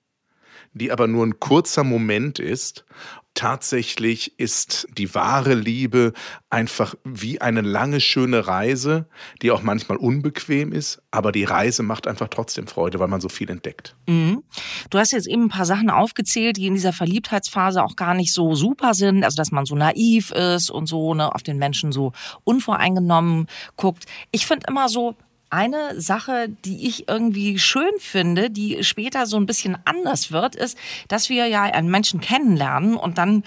die 0.73 0.93
aber 0.93 1.09
nur 1.09 1.27
ein 1.27 1.41
kurzer 1.41 1.85
Moment 1.85 2.39
ist 2.39 2.85
tatsächlich 3.35 4.39
ist 4.39 4.87
die 4.97 5.15
wahre 5.15 5.55
Liebe 5.55 6.13
einfach 6.51 6.95
wie 7.05 7.41
eine 7.41 7.63
lange, 7.63 8.01
schöne 8.01 8.47
Reise, 8.47 9.07
die 9.41 9.51
auch 9.51 9.63
manchmal 9.63 9.97
unbequem 9.97 10.73
ist, 10.73 11.03
aber 11.11 11.33
die 11.33 11.45
Reise 11.45 11.83
macht 11.83 12.07
einfach 12.07 12.29
trotzdem 12.29 12.67
Freude, 12.67 12.99
weil 12.99 13.09
man 13.09 13.21
so 13.21 13.29
viel 13.29 13.51
entdeckt. 13.51 13.97
Mhm. 14.07 14.43
Du 14.91 14.99
hast 14.99 15.13
jetzt 15.13 15.27
eben 15.27 15.45
ein 15.45 15.49
paar 15.49 15.67
Sachen 15.67 15.91
aufgezählt, 15.91 16.57
die 16.57 16.67
in 16.67 16.75
dieser 16.75 16.93
Verliebtheitsphase 16.93 17.83
auch 17.83 17.97
gar 17.97 18.15
nicht 18.15 18.33
so 18.33 18.55
super 18.55 18.95
sind. 18.95 19.25
Also, 19.25 19.37
dass 19.37 19.51
man 19.51 19.65
so 19.65 19.75
naiv 19.75 20.31
ist 20.33 20.71
und 20.71 20.87
so, 20.87 21.15
ne, 21.15 21.35
auf 21.35 21.43
den 21.43 21.59
Menschen 21.59 21.93
so 21.93 22.13
unvoreingenommen 22.45 23.47
guckt. 23.77 24.05
Ich 24.31 24.47
finde 24.47 24.67
immer 24.69 24.89
so, 24.89 25.17
eine 25.53 26.01
Sache, 26.01 26.49
die 26.49 26.89
ich 26.89 27.09
irgendwie 27.09 27.59
schön 27.59 27.93
finde, 27.99 28.51
die 28.51 28.83
später 28.83 29.27
so 29.27 29.37
ein 29.37 29.45
bisschen 29.45 29.77
anders 29.85 30.33
wird, 30.33 30.57
ist, 30.57 30.79
dass 31.09 31.29
wir 31.29 31.47
ja 31.47 31.63
einen 31.65 31.91
Menschen 31.91 32.21
kennenlernen 32.21 32.97
und 32.97 33.19
dann 33.19 33.45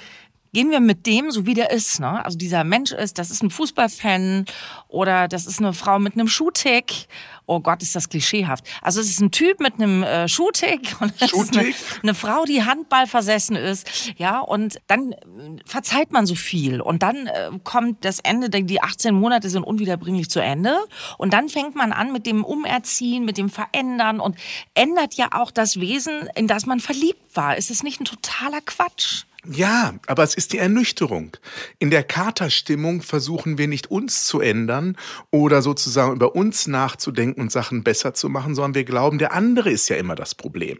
gehen 0.55 0.71
wir 0.71 0.79
mit 0.79 1.05
dem, 1.05 1.31
so 1.31 1.45
wie 1.45 1.53
der 1.53 1.71
ist. 1.71 1.99
Ne? 1.99 2.23
Also 2.23 2.37
dieser 2.37 2.63
Mensch 2.63 2.93
ist, 2.93 3.17
das 3.17 3.29
ist 3.29 3.43
ein 3.43 3.49
Fußballfan 3.49 4.45
oder 4.87 5.27
das 5.27 5.47
ist 5.47 5.59
eine 5.59 5.73
Frau 5.73 5.99
mit 5.99 6.13
einem 6.13 6.29
Schuhtick. 6.29 7.07
Oh 7.45 7.59
Gott, 7.59 7.83
ist 7.83 7.93
das 7.93 8.07
klischeehaft. 8.07 8.65
Also 8.81 9.01
es 9.01 9.09
ist 9.09 9.19
ein 9.19 9.31
Typ 9.31 9.59
mit 9.59 9.73
einem 9.73 10.01
äh, 10.03 10.29
Schuhtick 10.29 10.95
und 11.01 11.13
das 11.19 11.33
ist 11.33 11.57
eine, 11.57 11.73
eine 12.01 12.13
Frau, 12.13 12.45
die 12.45 12.63
Handball 12.63 13.05
versessen 13.05 13.57
ist. 13.57 14.13
Ja, 14.17 14.39
und 14.39 14.79
dann 14.87 15.11
äh, 15.11 15.17
verzeiht 15.65 16.13
man 16.13 16.25
so 16.25 16.35
viel. 16.35 16.79
Und 16.79 17.03
dann 17.03 17.27
äh, 17.27 17.51
kommt 17.65 18.05
das 18.05 18.21
Ende, 18.21 18.49
die 18.49 18.81
18 18.81 19.13
Monate 19.13 19.49
sind 19.49 19.65
unwiederbringlich 19.65 20.29
zu 20.29 20.39
Ende. 20.39 20.77
Und 21.17 21.33
dann 21.33 21.49
fängt 21.49 21.75
man 21.75 21.91
an 21.91 22.13
mit 22.13 22.25
dem 22.25 22.45
Umerziehen, 22.45 23.25
mit 23.25 23.37
dem 23.37 23.49
Verändern 23.49 24.21
und 24.21 24.37
ändert 24.73 25.15
ja 25.15 25.33
auch 25.33 25.51
das 25.51 25.81
Wesen, 25.81 26.29
in 26.35 26.47
das 26.47 26.65
man 26.65 26.79
verliebt 26.79 27.35
war. 27.35 27.57
Ist 27.57 27.71
es 27.71 27.83
nicht 27.83 27.99
ein 27.99 28.05
totaler 28.05 28.61
Quatsch? 28.61 29.25
Ja, 29.51 29.93
aber 30.07 30.23
es 30.23 30.35
ist 30.35 30.53
die 30.53 30.57
Ernüchterung. 30.57 31.37
In 31.79 31.91
der 31.91 32.03
Katerstimmung 32.03 33.01
versuchen 33.01 33.57
wir 33.57 33.67
nicht 33.67 33.91
uns 33.91 34.25
zu 34.25 34.39
ändern 34.39 34.97
oder 35.29 35.61
sozusagen 35.61 36.15
über 36.15 36.35
uns 36.35 36.67
nachzudenken 36.67 37.41
und 37.41 37.51
Sachen 37.51 37.83
besser 37.83 38.13
zu 38.13 38.29
machen, 38.29 38.55
sondern 38.55 38.75
wir 38.75 38.85
glauben, 38.85 39.17
der 39.17 39.33
andere 39.33 39.69
ist 39.69 39.89
ja 39.89 39.97
immer 39.97 40.15
das 40.15 40.35
Problem. 40.35 40.79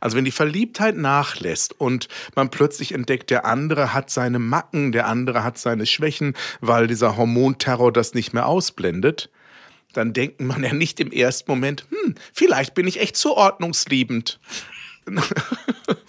Also 0.00 0.16
wenn 0.16 0.24
die 0.24 0.32
Verliebtheit 0.32 0.96
nachlässt 0.96 1.78
und 1.78 2.08
man 2.34 2.50
plötzlich 2.50 2.92
entdeckt, 2.92 3.30
der 3.30 3.44
andere 3.44 3.94
hat 3.94 4.10
seine 4.10 4.40
Macken, 4.40 4.90
der 4.90 5.06
andere 5.06 5.44
hat 5.44 5.58
seine 5.58 5.86
Schwächen, 5.86 6.34
weil 6.60 6.88
dieser 6.88 7.16
Hormonterror 7.16 7.92
das 7.92 8.14
nicht 8.14 8.32
mehr 8.32 8.46
ausblendet, 8.46 9.30
dann 9.92 10.12
denkt 10.12 10.40
man 10.40 10.62
ja 10.62 10.72
nicht 10.72 11.00
im 11.00 11.10
ersten 11.10 11.50
Moment, 11.50 11.86
hm, 11.90 12.14
vielleicht 12.32 12.74
bin 12.74 12.86
ich 12.86 13.00
echt 13.00 13.16
zu 13.16 13.36
ordnungsliebend. 13.36 14.38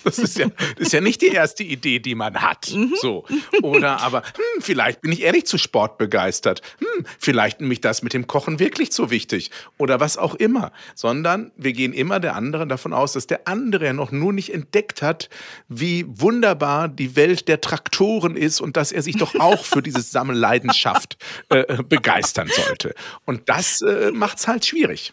Das 0.03 0.17
ist 0.17 0.37
ja, 0.37 0.47
das 0.77 0.87
ist 0.87 0.93
ja 0.93 1.01
nicht 1.01 1.21
die 1.21 1.27
erste 1.27 1.63
Idee, 1.63 1.99
die 1.99 2.15
man 2.15 2.41
hat. 2.41 2.71
Mhm. 2.71 2.95
So. 3.01 3.25
Oder 3.61 4.01
aber, 4.01 4.23
hm, 4.23 4.61
vielleicht 4.61 5.01
bin 5.01 5.11
ich 5.11 5.21
ehrlich 5.21 5.45
zu 5.45 5.57
Sport 5.57 5.97
begeistert. 5.97 6.61
Hm, 6.79 7.05
vielleicht 7.19 7.61
mich 7.61 7.81
das 7.81 8.01
mit 8.01 8.13
dem 8.13 8.27
Kochen 8.27 8.59
wirklich 8.59 8.91
zu 8.91 9.11
wichtig. 9.11 9.51
Oder 9.77 9.99
was 9.99 10.17
auch 10.17 10.35
immer. 10.35 10.71
Sondern 10.95 11.51
wir 11.55 11.73
gehen 11.73 11.93
immer 11.93 12.19
der 12.19 12.35
anderen 12.35 12.69
davon 12.69 12.93
aus, 12.93 13.13
dass 13.13 13.27
der 13.27 13.47
andere 13.47 13.85
ja 13.85 13.93
noch 13.93 14.11
nur 14.11 14.33
nicht 14.33 14.53
entdeckt 14.53 15.01
hat, 15.01 15.29
wie 15.67 16.05
wunderbar 16.07 16.87
die 16.87 17.15
Welt 17.15 17.47
der 17.47 17.61
Traktoren 17.61 18.35
ist 18.35 18.61
und 18.61 18.77
dass 18.77 18.91
er 18.91 19.03
sich 19.03 19.17
doch 19.17 19.35
auch 19.35 19.63
für 19.63 19.81
diese 19.81 20.01
Sammelleidenschaft 20.01 21.17
äh, 21.49 21.83
begeistern 21.83 22.49
sollte. 22.51 22.95
Und 23.25 23.49
das 23.49 23.81
äh, 23.81 24.11
macht 24.11 24.39
es 24.39 24.47
halt 24.47 24.65
schwierig. 24.65 25.11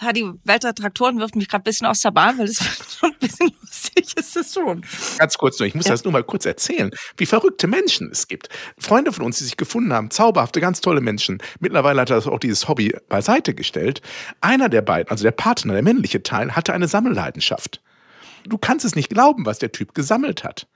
Ja, 0.00 0.12
die 0.12 0.30
Welt 0.44 0.62
der 0.62 0.74
Traktoren 0.74 1.18
wirft 1.18 1.34
mich 1.34 1.48
gerade 1.48 1.62
ein 1.62 1.64
bisschen 1.64 1.86
aus 1.86 2.00
der 2.00 2.12
Bahn, 2.12 2.38
weil 2.38 2.46
das 2.46 2.58
schon 2.98 3.10
ein 3.10 3.18
bisschen 3.18 3.52
lustig 3.60 4.16
ist 4.16 4.36
das 4.36 4.54
schon. 4.54 4.84
Ganz 5.18 5.36
kurz 5.36 5.58
nur, 5.58 5.66
ich 5.66 5.74
muss 5.74 5.86
ja. 5.86 5.92
das 5.92 6.04
nur 6.04 6.12
mal 6.12 6.22
kurz 6.22 6.46
erzählen, 6.46 6.90
wie 7.16 7.26
verrückte 7.26 7.66
Menschen 7.66 8.10
es 8.12 8.28
gibt. 8.28 8.48
Freunde 8.78 9.12
von 9.12 9.24
uns, 9.24 9.38
die 9.38 9.44
sich 9.44 9.56
gefunden 9.56 9.92
haben, 9.92 10.10
zauberhafte, 10.10 10.60
ganz 10.60 10.80
tolle 10.80 11.00
Menschen. 11.00 11.38
Mittlerweile 11.58 12.00
hat 12.00 12.10
er 12.10 12.26
auch 12.26 12.38
dieses 12.38 12.68
Hobby 12.68 12.96
beiseite 13.08 13.54
gestellt. 13.54 14.00
Einer 14.40 14.68
der 14.68 14.82
beiden, 14.82 15.10
also 15.10 15.24
der 15.24 15.32
Partner, 15.32 15.72
der 15.72 15.82
männliche 15.82 16.22
Teil, 16.22 16.54
hatte 16.54 16.72
eine 16.72 16.86
Sammelleidenschaft. 16.86 17.82
Du 18.44 18.56
kannst 18.56 18.84
es 18.84 18.94
nicht 18.94 19.10
glauben, 19.10 19.46
was 19.46 19.58
der 19.58 19.72
Typ 19.72 19.94
gesammelt 19.94 20.44
hat. 20.44 20.68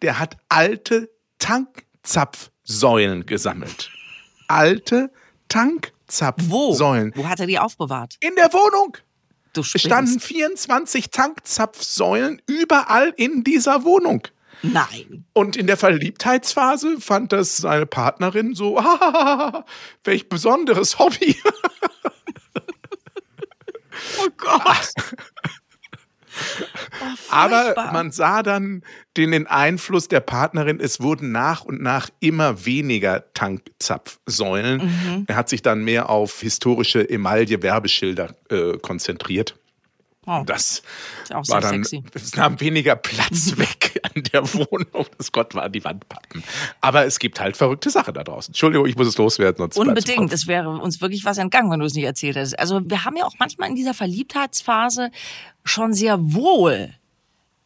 Der 0.00 0.18
hat 0.18 0.38
alte 0.48 1.10
Tankzapfsäulen 1.38 3.26
gesammelt. 3.26 3.90
Alte 4.48 5.10
Tankzapfsäulen. 5.48 6.01
Zapfsäulen. 6.06 7.12
Wo? 7.14 7.22
Wo 7.22 7.28
hat 7.28 7.40
er 7.40 7.46
die 7.46 7.58
aufbewahrt? 7.58 8.16
In 8.20 8.34
der 8.36 8.52
Wohnung. 8.52 8.96
Du 9.52 9.60
es 9.60 9.68
standen 9.80 10.18
24 10.18 11.10
Tankzapfsäulen 11.10 12.40
überall 12.46 13.12
in 13.16 13.44
dieser 13.44 13.84
Wohnung. 13.84 14.26
Nein. 14.62 15.24
Und 15.32 15.56
in 15.56 15.66
der 15.66 15.76
Verliebtheitsphase 15.76 17.00
fand 17.00 17.32
das 17.32 17.56
seine 17.58 17.86
Partnerin 17.86 18.54
so, 18.54 18.78
ah, 18.80 19.64
welch 20.04 20.28
besonderes 20.28 20.98
Hobby. 20.98 21.36
oh 24.20 24.28
Gott. 24.36 24.92
Oh, 27.00 27.04
Aber 27.30 27.74
man 27.92 28.12
sah 28.12 28.42
dann 28.42 28.82
den, 29.16 29.32
den 29.32 29.46
Einfluss 29.46 30.08
der 30.08 30.20
Partnerin. 30.20 30.80
Es 30.80 31.00
wurden 31.00 31.32
nach 31.32 31.64
und 31.64 31.82
nach 31.82 32.08
immer 32.20 32.64
weniger 32.64 33.32
Tankzapfsäulen. 33.34 34.82
Mhm. 34.84 35.24
Er 35.26 35.36
hat 35.36 35.48
sich 35.48 35.62
dann 35.62 35.84
mehr 35.84 36.10
auf 36.10 36.40
historische 36.40 37.08
Emaille-Werbeschilder 37.08 38.34
äh, 38.50 38.78
konzentriert. 38.78 39.56
Oh, 40.24 40.44
das 40.46 40.82
war 41.30 41.60
dann, 41.60 41.82
sexy. 41.82 42.04
es 42.14 42.36
nahm 42.36 42.60
weniger 42.60 42.94
Platz 42.94 43.56
weg 43.56 44.00
an 44.14 44.22
der 44.32 44.54
Wohnung. 44.54 45.06
Das 45.18 45.32
Gott 45.32 45.54
war 45.56 45.68
die 45.68 45.82
Wandpappen. 45.82 46.44
Aber 46.80 47.04
es 47.04 47.18
gibt 47.18 47.40
halt 47.40 47.56
verrückte 47.56 47.90
Sachen 47.90 48.14
da 48.14 48.22
draußen. 48.22 48.52
Entschuldigung, 48.52 48.86
ich 48.86 48.96
muss 48.96 49.08
es 49.08 49.18
loswerden. 49.18 49.58
Sonst 49.58 49.78
Unbedingt. 49.78 50.32
Es 50.32 50.46
wäre 50.46 50.68
uns 50.68 51.00
wirklich 51.00 51.24
was 51.24 51.38
entgangen, 51.38 51.72
wenn 51.72 51.80
du 51.80 51.86
es 51.86 51.94
nicht 51.94 52.04
erzählt 52.04 52.36
hättest. 52.36 52.56
Also 52.58 52.80
wir 52.84 53.04
haben 53.04 53.16
ja 53.16 53.24
auch 53.24 53.34
manchmal 53.40 53.68
in 53.68 53.74
dieser 53.74 53.94
Verliebtheitsphase 53.94 55.10
schon 55.64 55.92
sehr 55.92 56.18
wohl 56.20 56.94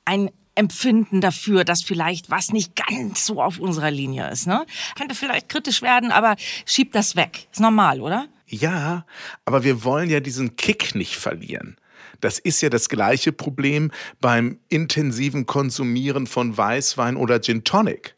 ein 0.07 0.31
Empfinden 0.55 1.21
dafür, 1.21 1.65
dass 1.65 1.83
vielleicht 1.83 2.31
was 2.31 2.53
nicht 2.53 2.75
ganz 2.75 3.27
so 3.27 3.43
auf 3.43 3.59
unserer 3.59 3.91
Linie 3.91 4.31
ist. 4.31 4.47
Ne? 4.47 4.65
Könnte 4.97 5.15
vielleicht 5.15 5.51
kritisch 5.51 5.83
werden, 5.83 6.11
aber 6.11 6.37
schiebt 6.65 6.95
das 6.95 7.15
weg. 7.15 7.49
Ist 7.53 7.61
normal, 7.61 8.01
oder? 8.01 8.29
Ja, 8.47 9.05
aber 9.45 9.65
wir 9.65 9.85
wollen 9.85 10.09
ja 10.09 10.21
diesen 10.21 10.57
Kick 10.57 10.95
nicht 10.95 11.17
verlieren. 11.17 11.77
Das 12.20 12.38
ist 12.38 12.61
ja 12.61 12.70
das 12.70 12.88
gleiche 12.88 13.32
Problem 13.32 13.90
beim 14.20 14.58
intensiven 14.68 15.46
Konsumieren 15.46 16.26
von 16.26 16.56
Weißwein 16.56 17.16
oder 17.16 17.40
Gin 17.40 17.64
Tonic. 17.64 18.14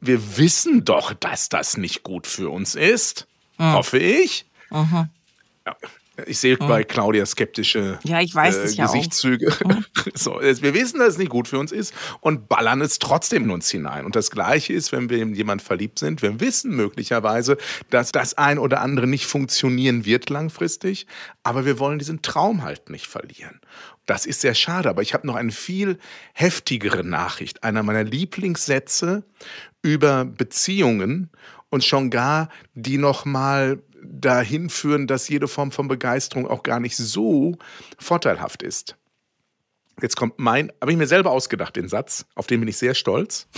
Wir 0.00 0.36
wissen 0.36 0.84
doch, 0.84 1.14
dass 1.14 1.48
das 1.48 1.76
nicht 1.76 2.02
gut 2.02 2.26
für 2.26 2.50
uns 2.50 2.74
ist. 2.74 3.26
Mhm. 3.58 3.72
Hoffe 3.72 3.98
ich. 3.98 4.46
Mhm. 4.70 5.08
Ja. 5.66 5.76
Ich 6.26 6.38
sehe 6.38 6.56
bei 6.56 6.82
Claudia 6.82 7.26
skeptische 7.26 7.98
ja, 8.04 8.20
ich 8.20 8.34
weiß 8.34 8.72
äh, 8.72 8.82
Gesichtszüge. 8.82 9.54
Ja 9.60 9.68
mhm. 9.68 9.84
so, 10.14 10.40
wir 10.40 10.74
wissen, 10.74 10.98
dass 10.98 11.10
es 11.10 11.18
nicht 11.18 11.30
gut 11.30 11.46
für 11.48 11.58
uns 11.58 11.72
ist 11.72 11.92
und 12.20 12.48
ballern 12.48 12.80
es 12.80 12.98
trotzdem 12.98 13.44
in 13.44 13.50
uns 13.50 13.68
hinein. 13.70 14.06
Und 14.06 14.16
das 14.16 14.30
Gleiche 14.30 14.72
ist, 14.72 14.92
wenn 14.92 15.10
wir 15.10 15.18
in 15.18 15.34
jemand 15.34 15.60
verliebt 15.60 15.98
sind. 15.98 16.22
Wir 16.22 16.40
wissen 16.40 16.74
möglicherweise, 16.74 17.58
dass 17.90 18.12
das 18.12 18.34
ein 18.34 18.58
oder 18.58 18.80
andere 18.80 19.06
nicht 19.06 19.26
funktionieren 19.26 20.06
wird 20.06 20.30
langfristig, 20.30 21.06
aber 21.42 21.66
wir 21.66 21.78
wollen 21.78 21.98
diesen 21.98 22.22
Traum 22.22 22.62
halt 22.62 22.88
nicht 22.88 23.06
verlieren. 23.06 23.60
Das 24.06 24.24
ist 24.24 24.40
sehr 24.40 24.54
schade, 24.54 24.88
aber 24.88 25.02
ich 25.02 25.14
habe 25.14 25.26
noch 25.26 25.34
eine 25.34 25.52
viel 25.52 25.98
heftigere 26.32 27.04
Nachricht. 27.04 27.64
Einer 27.64 27.82
meiner 27.82 28.04
Lieblingssätze 28.04 29.24
über 29.82 30.24
Beziehungen 30.24 31.30
und 31.68 31.84
schon 31.84 32.10
gar 32.10 32.48
die 32.74 32.98
nochmal 32.98 33.82
dahin 34.10 34.70
führen, 34.70 35.06
dass 35.06 35.28
jede 35.28 35.48
Form 35.48 35.72
von 35.72 35.88
Begeisterung 35.88 36.46
auch 36.46 36.62
gar 36.62 36.80
nicht 36.80 36.96
so 36.96 37.56
vorteilhaft 37.98 38.62
ist. 38.62 38.96
Jetzt 40.00 40.16
kommt 40.16 40.38
mein, 40.38 40.72
habe 40.80 40.92
ich 40.92 40.98
mir 40.98 41.06
selber 41.06 41.30
ausgedacht, 41.30 41.76
den 41.76 41.88
Satz, 41.88 42.26
auf 42.34 42.46
den 42.46 42.60
bin 42.60 42.68
ich 42.68 42.76
sehr 42.76 42.94
stolz. 42.94 43.48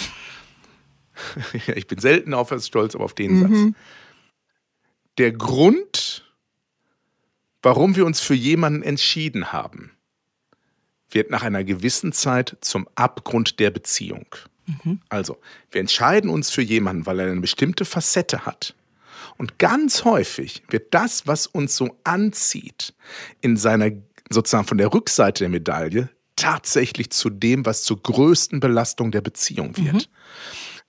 ich 1.75 1.87
bin 1.87 1.99
selten 1.99 2.35
auf 2.35 2.51
was 2.51 2.67
stolz, 2.67 2.95
aber 2.95 3.05
auf 3.05 3.15
den 3.15 3.35
mhm. 3.35 3.41
Satz. 3.41 3.75
Der 5.19 5.33
Grund, 5.33 6.33
warum 7.63 7.97
wir 7.97 8.07
uns 8.07 8.21
für 8.21 8.35
jemanden 8.35 8.83
entschieden 8.83 9.53
haben, 9.53 9.91
wird 11.11 11.31
nach 11.31 11.43
einer 11.43 11.65
gewissen 11.65 12.13
Zeit 12.13 12.57
zum 12.61 12.89
Abgrund 12.95 13.59
der 13.59 13.71
Beziehung. 13.71 14.27
Mhm. 14.67 15.01
Also, 15.09 15.39
wir 15.71 15.81
entscheiden 15.81 16.31
uns 16.31 16.51
für 16.51 16.63
jemanden, 16.63 17.07
weil 17.07 17.19
er 17.21 17.31
eine 17.31 17.41
bestimmte 17.41 17.85
Facette 17.85 18.47
hat. 18.47 18.75
Und 19.37 19.59
ganz 19.59 20.05
häufig 20.05 20.63
wird 20.69 20.95
das, 20.95 21.27
was 21.27 21.47
uns 21.47 21.77
so 21.77 21.97
anzieht, 22.05 22.95
in 23.41 23.57
seiner 23.57 23.91
sozusagen 24.31 24.67
von 24.67 24.79
der 24.79 24.93
Rückseite 24.93 25.45
der 25.45 25.49
Medaille 25.49 26.11
tatsächlich 26.37 27.11
zu 27.11 27.31
dem, 27.31 27.67
was 27.67 27.83
zur 27.83 28.01
größten 28.03 28.61
Belastung 28.61 29.11
der 29.11 29.21
Beziehung 29.21 29.77
wird. 29.77 29.95
Mhm. 29.95 30.03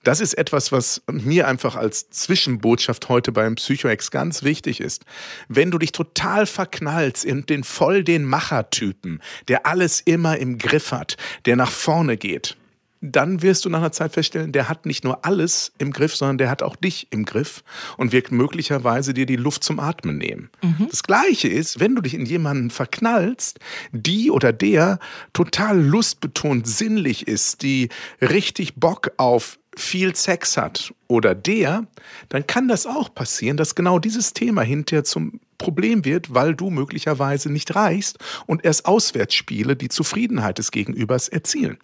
Das 0.02 0.20
ist 0.20 0.32
etwas, 0.34 0.72
was 0.72 1.02
mir 1.10 1.46
einfach 1.46 1.76
als 1.76 2.08
Zwischenbotschaft 2.08 3.10
heute 3.10 3.32
beim 3.32 3.56
Psychoex 3.56 4.10
ganz 4.10 4.42
wichtig 4.42 4.80
ist. 4.80 5.04
Wenn 5.48 5.70
du 5.70 5.76
dich 5.76 5.92
total 5.92 6.46
verknallst 6.46 7.22
in 7.22 7.44
den 7.44 7.64
voll 7.64 8.02
den 8.02 8.24
Machertypen, 8.24 9.20
der 9.48 9.66
alles 9.66 10.00
immer 10.00 10.38
im 10.38 10.56
Griff 10.56 10.92
hat, 10.92 11.18
der 11.44 11.56
nach 11.56 11.70
vorne 11.70 12.16
geht, 12.16 12.56
dann 13.00 13.42
wirst 13.42 13.64
du 13.64 13.70
nach 13.70 13.78
einer 13.78 13.92
Zeit 13.92 14.12
feststellen, 14.12 14.52
der 14.52 14.68
hat 14.68 14.84
nicht 14.84 15.04
nur 15.04 15.24
alles 15.24 15.72
im 15.78 15.92
Griff, 15.92 16.14
sondern 16.14 16.38
der 16.38 16.50
hat 16.50 16.62
auch 16.62 16.76
dich 16.76 17.08
im 17.10 17.24
Griff 17.24 17.62
und 17.96 18.12
wird 18.12 18.30
möglicherweise 18.30 19.14
dir 19.14 19.26
die 19.26 19.36
Luft 19.36 19.64
zum 19.64 19.80
Atmen 19.80 20.18
nehmen. 20.18 20.50
Mhm. 20.62 20.88
Das 20.90 21.02
Gleiche 21.02 21.48
ist, 21.48 21.80
wenn 21.80 21.94
du 21.94 22.02
dich 22.02 22.14
in 22.14 22.26
jemanden 22.26 22.70
verknallst, 22.70 23.58
die 23.92 24.30
oder 24.30 24.52
der 24.52 24.98
total 25.32 25.80
lustbetont 25.80 26.66
sinnlich 26.66 27.26
ist, 27.26 27.62
die 27.62 27.88
richtig 28.20 28.74
Bock 28.74 29.12
auf 29.16 29.59
viel 29.76 30.14
Sex 30.16 30.56
hat 30.56 30.92
oder 31.06 31.34
der, 31.34 31.86
dann 32.28 32.46
kann 32.46 32.68
das 32.68 32.86
auch 32.86 33.14
passieren, 33.14 33.56
dass 33.56 33.74
genau 33.74 33.98
dieses 33.98 34.32
Thema 34.32 34.62
hinterher 34.62 35.04
zum 35.04 35.40
Problem 35.58 36.04
wird, 36.04 36.34
weil 36.34 36.54
du 36.54 36.70
möglicherweise 36.70 37.52
nicht 37.52 37.74
reichst 37.74 38.18
und 38.46 38.64
erst 38.64 38.86
Auswärtsspiele 38.86 39.76
die 39.76 39.88
Zufriedenheit 39.88 40.58
des 40.58 40.70
Gegenübers 40.70 41.28
erzielen. 41.28 41.78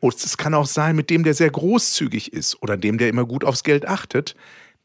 Und 0.00 0.14
es 0.14 0.36
kann 0.36 0.52
auch 0.52 0.66
sein 0.66 0.96
mit 0.96 1.10
dem, 1.10 1.24
der 1.24 1.34
sehr 1.34 1.50
großzügig 1.50 2.32
ist 2.32 2.60
oder 2.62 2.76
dem, 2.76 2.98
der 2.98 3.08
immer 3.08 3.24
gut 3.24 3.44
aufs 3.44 3.62
Geld 3.62 3.86
achtet. 3.86 4.34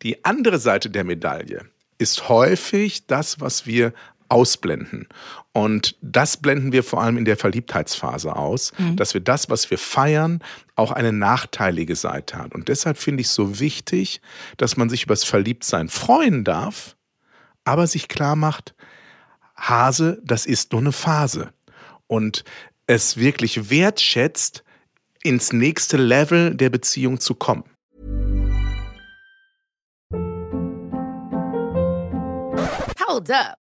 Die 0.04 0.24
andere 0.24 0.60
Seite 0.60 0.90
der 0.90 1.04
Medaille 1.04 1.66
ist 1.98 2.30
häufig 2.30 3.08
das, 3.08 3.40
was 3.42 3.66
wir 3.66 3.94
ausblenden. 4.30 5.08
Und 5.54 5.96
das 6.02 6.38
blenden 6.38 6.72
wir 6.72 6.84
vor 6.84 7.02
allem 7.02 7.18
in 7.18 7.26
der 7.26 7.38
Verliebtheitsphase 7.38 8.36
aus, 8.36 8.74
mhm. 8.78 8.96
dass 8.96 9.14
wir 9.14 9.22
das, 9.22 9.50
was 9.50 9.70
wir 9.70 9.78
feiern, 9.78 10.42
auch 10.76 10.92
eine 10.92 11.14
nachteilige 11.14 11.96
Seite 11.96 12.38
hat. 12.38 12.54
Und 12.54 12.68
deshalb 12.68 12.98
finde 12.98 13.22
ich 13.22 13.28
es 13.28 13.36
so 13.36 13.60
wichtig, 13.60 14.22
dass 14.58 14.78
man 14.78 14.90
sich 14.90 15.04
übers 15.04 15.24
Verliebtsein 15.24 15.90
freuen 15.90 16.44
darf, 16.44 16.96
aber 17.64 17.88
sich 17.88 18.08
klar 18.08 18.36
macht, 18.36 18.76
Hase, 19.56 20.22
das 20.24 20.46
ist 20.46 20.72
nur 20.72 20.82
eine 20.82 20.92
Phase. 20.92 21.52
Und 22.08 22.44
es 22.88 23.18
wirklich 23.18 23.70
wertschätzt, 23.70 24.64
ins 25.26 25.52
nächste 25.52 25.98
Level 25.98 26.54
der 26.56 26.70
Beziehung 26.70 27.20
zu 27.20 27.34
kommen. 27.34 27.64
Hold 33.08 33.32
up. 33.32 33.65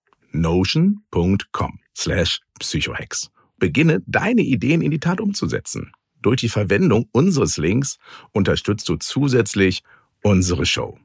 notion.com 0.31 1.79
slash 1.95 2.41
psychohex. 2.59 3.29
Beginne 3.57 4.01
deine 4.07 4.41
Ideen 4.41 4.81
in 4.81 4.91
die 4.91 4.99
Tat 4.99 5.21
umzusetzen. 5.21 5.91
Durch 6.21 6.41
die 6.41 6.49
Verwendung 6.49 7.07
unseres 7.11 7.57
Links 7.57 7.97
unterstützt 8.31 8.87
du 8.89 8.95
zusätzlich 8.95 9.83
unsere 10.23 10.65
Show. 10.65 10.99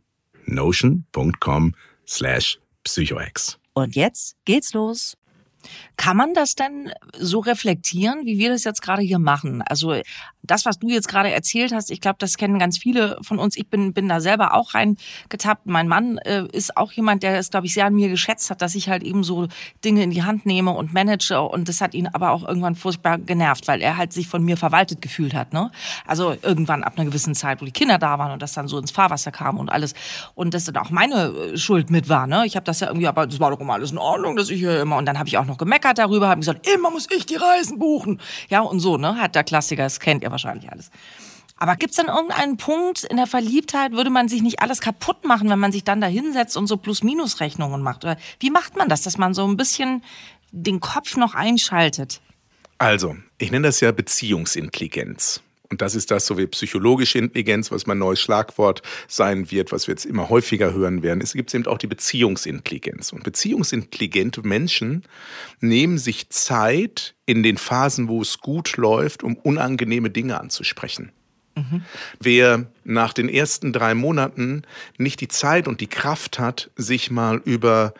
notion.com 0.46 1.74
slash 2.06 2.58
psychohex. 2.84 3.58
Und 3.72 3.96
jetzt 3.96 4.36
geht's 4.44 4.72
los. 4.72 5.16
Kann 5.96 6.16
man 6.16 6.34
das 6.34 6.54
denn 6.54 6.92
so 7.18 7.40
reflektieren, 7.40 8.24
wie 8.24 8.38
wir 8.38 8.50
das 8.50 8.64
jetzt 8.64 8.82
gerade 8.82 9.02
hier 9.02 9.18
machen? 9.18 9.62
Also 9.62 9.94
das, 10.46 10.64
was 10.64 10.78
du 10.78 10.88
jetzt 10.88 11.08
gerade 11.08 11.30
erzählt 11.30 11.72
hast, 11.72 11.90
ich 11.90 12.00
glaube, 12.00 12.16
das 12.18 12.36
kennen 12.36 12.58
ganz 12.58 12.78
viele 12.78 13.18
von 13.22 13.38
uns. 13.38 13.56
Ich 13.56 13.68
bin, 13.68 13.92
bin 13.92 14.08
da 14.08 14.20
selber 14.20 14.54
auch 14.54 14.74
reingetappt. 14.74 15.66
Mein 15.66 15.88
Mann 15.88 16.18
äh, 16.18 16.46
ist 16.52 16.76
auch 16.76 16.92
jemand, 16.92 17.22
der 17.22 17.38
es, 17.38 17.50
glaube 17.50 17.66
ich, 17.66 17.74
sehr 17.74 17.86
an 17.86 17.94
mir 17.94 18.08
geschätzt 18.08 18.50
hat, 18.50 18.62
dass 18.62 18.74
ich 18.74 18.88
halt 18.88 19.02
eben 19.02 19.24
so 19.24 19.48
Dinge 19.84 20.02
in 20.02 20.10
die 20.10 20.22
Hand 20.22 20.46
nehme 20.46 20.70
und 20.70 20.92
manage. 20.92 21.40
Und 21.40 21.68
das 21.68 21.80
hat 21.80 21.94
ihn 21.94 22.06
aber 22.06 22.30
auch 22.30 22.46
irgendwann 22.46 22.76
furchtbar 22.76 23.18
genervt, 23.18 23.68
weil 23.68 23.82
er 23.82 23.96
halt 23.96 24.12
sich 24.12 24.28
von 24.28 24.44
mir 24.44 24.56
verwaltet 24.56 25.02
gefühlt 25.02 25.34
hat. 25.34 25.52
Ne? 25.52 25.70
Also 26.06 26.36
irgendwann 26.42 26.84
ab 26.84 26.94
einer 26.96 27.06
gewissen 27.06 27.34
Zeit, 27.34 27.60
wo 27.60 27.64
die 27.64 27.72
Kinder 27.72 27.98
da 27.98 28.18
waren 28.18 28.32
und 28.32 28.42
das 28.42 28.52
dann 28.52 28.68
so 28.68 28.78
ins 28.78 28.90
Fahrwasser 28.90 29.32
kam 29.32 29.58
und 29.58 29.70
alles. 29.70 29.94
Und 30.34 30.54
das 30.54 30.64
dann 30.64 30.76
auch 30.76 30.90
meine 30.90 31.26
äh, 31.26 31.56
Schuld 31.56 31.90
mit 31.90 32.08
war. 32.08 32.26
Ne? 32.26 32.46
Ich 32.46 32.56
habe 32.56 32.64
das 32.64 32.80
ja 32.80 32.88
irgendwie, 32.88 33.08
aber 33.08 33.26
das 33.26 33.40
war 33.40 33.50
doch 33.50 33.60
immer 33.60 33.74
alles 33.74 33.90
in 33.90 33.98
Ordnung, 33.98 34.36
dass 34.36 34.50
ich 34.50 34.58
hier 34.58 34.80
immer. 34.80 34.96
Und 34.96 35.06
dann 35.06 35.18
habe 35.18 35.28
ich 35.28 35.38
auch 35.38 35.44
noch 35.44 35.55
gemeckert 35.58 35.98
darüber, 35.98 36.28
habe 36.28 36.40
gesagt, 36.40 36.66
immer 36.68 36.90
muss 36.90 37.08
ich 37.10 37.26
die 37.26 37.36
Reisen 37.36 37.78
buchen. 37.78 38.20
Ja, 38.48 38.60
und 38.60 38.80
so, 38.80 38.96
ne? 38.96 39.16
Hat 39.20 39.34
der 39.34 39.44
Klassiker, 39.44 39.82
das 39.84 40.00
kennt 40.00 40.22
ihr 40.22 40.30
wahrscheinlich 40.30 40.70
alles. 40.70 40.90
Aber 41.58 41.76
gibt's 41.76 41.96
dann 41.96 42.08
irgendeinen 42.08 42.58
Punkt 42.58 43.04
in 43.04 43.16
der 43.16 43.26
Verliebtheit, 43.26 43.92
würde 43.92 44.10
man 44.10 44.28
sich 44.28 44.42
nicht 44.42 44.60
alles 44.60 44.80
kaputt 44.80 45.24
machen, 45.24 45.48
wenn 45.48 45.58
man 45.58 45.72
sich 45.72 45.84
dann 45.84 46.00
da 46.00 46.06
hinsetzt 46.06 46.56
und 46.56 46.66
so 46.66 46.76
Plus-Minus-Rechnungen 46.76 47.82
macht? 47.82 48.04
Oder 48.04 48.16
wie 48.40 48.50
macht 48.50 48.76
man 48.76 48.88
das, 48.88 49.02
dass 49.02 49.16
man 49.16 49.32
so 49.32 49.46
ein 49.46 49.56
bisschen 49.56 50.02
den 50.52 50.80
Kopf 50.80 51.16
noch 51.16 51.34
einschaltet? 51.34 52.20
Also, 52.78 53.16
ich 53.38 53.50
nenne 53.50 53.68
das 53.68 53.80
ja 53.80 53.90
Beziehungsintelligenz. 53.90 55.40
Und 55.68 55.82
das 55.82 55.94
ist 55.94 56.10
das 56.10 56.26
so 56.26 56.38
wie 56.38 56.46
psychologische 56.46 57.18
Intelligenz, 57.18 57.70
was 57.70 57.86
mein 57.86 57.98
neues 57.98 58.20
Schlagwort 58.20 58.82
sein 59.08 59.50
wird, 59.50 59.72
was 59.72 59.86
wir 59.86 59.92
jetzt 59.92 60.04
immer 60.04 60.28
häufiger 60.28 60.72
hören 60.72 61.02
werden. 61.02 61.20
Es 61.20 61.32
gibt 61.32 61.52
eben 61.54 61.66
auch 61.66 61.78
die 61.78 61.86
Beziehungsintelligenz. 61.86 63.12
Und 63.12 63.24
beziehungsintelligente 63.24 64.42
Menschen 64.42 65.04
nehmen 65.60 65.98
sich 65.98 66.30
Zeit 66.30 67.14
in 67.26 67.42
den 67.42 67.56
Phasen, 67.56 68.08
wo 68.08 68.22
es 68.22 68.38
gut 68.38 68.76
läuft, 68.76 69.22
um 69.22 69.36
unangenehme 69.36 70.10
Dinge 70.10 70.40
anzusprechen. 70.40 71.10
Mhm. 71.56 71.82
Wer 72.20 72.66
nach 72.84 73.12
den 73.12 73.28
ersten 73.28 73.72
drei 73.72 73.94
Monaten 73.94 74.62
nicht 74.98 75.20
die 75.20 75.28
Zeit 75.28 75.66
und 75.66 75.80
die 75.80 75.86
Kraft 75.86 76.38
hat, 76.38 76.70
sich 76.76 77.10
mal 77.10 77.40
über 77.44 77.94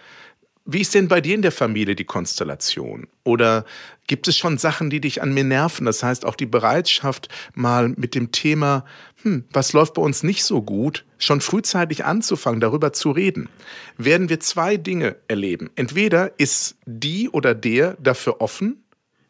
wie 0.66 0.81
ist 0.81 0.94
denn 0.94 1.07
bei 1.07 1.20
dir 1.20 1.35
in 1.35 1.42
der 1.42 1.52
Familie 1.52 1.94
die 1.94 2.05
Konstellation? 2.05 3.07
Oder 3.22 3.64
gibt 4.09 4.26
es 4.26 4.37
schon 4.37 4.59
Sachen, 4.59 4.90
die 4.90 5.00
dich 5.00 5.22
an 5.22 5.33
mir 5.33 5.44
nerven? 5.44 5.87
Das 5.87 6.02
heißt, 6.02 6.24
auch 6.24 6.35
die 6.35 6.46
Bereitschaft, 6.46 7.29
mal 7.55 7.88
mit 7.90 8.16
dem 8.16 8.33
Thema, 8.33 8.85
hm, 9.22 9.44
was 9.52 9.72
läuft 9.72 9.94
bei 9.94 10.02
uns 10.02 10.24
nicht 10.24 10.42
so 10.44 10.62
gut, 10.62 11.05
schon 11.18 11.40
frühzeitig 11.40 12.05
anzufangen, 12.05 12.61
darüber 12.61 12.92
zu 12.92 13.12
reden, 13.12 13.48
werden 13.96 14.29
wir 14.29 14.40
zwei 14.40 14.76
Dinge 14.76 15.16
erleben. 15.29 15.70
Entweder 15.76 16.38
ist 16.38 16.76
die 16.85 17.31
oder 17.31 17.55
der 17.55 17.96
dafür 18.00 18.40
offen, 18.40 18.83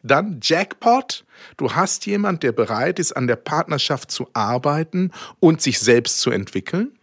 dann 0.03 0.39
Jackpot. 0.41 1.25
Du 1.57 1.73
hast 1.73 2.05
jemand, 2.05 2.41
der 2.41 2.51
bereit 2.51 2.97
ist, 2.97 3.11
an 3.11 3.27
der 3.27 3.35
Partnerschaft 3.35 4.09
zu 4.09 4.27
arbeiten 4.33 5.11
und 5.39 5.61
sich 5.61 5.79
selbst 5.79 6.19
zu 6.19 6.31
entwickeln. 6.31 6.96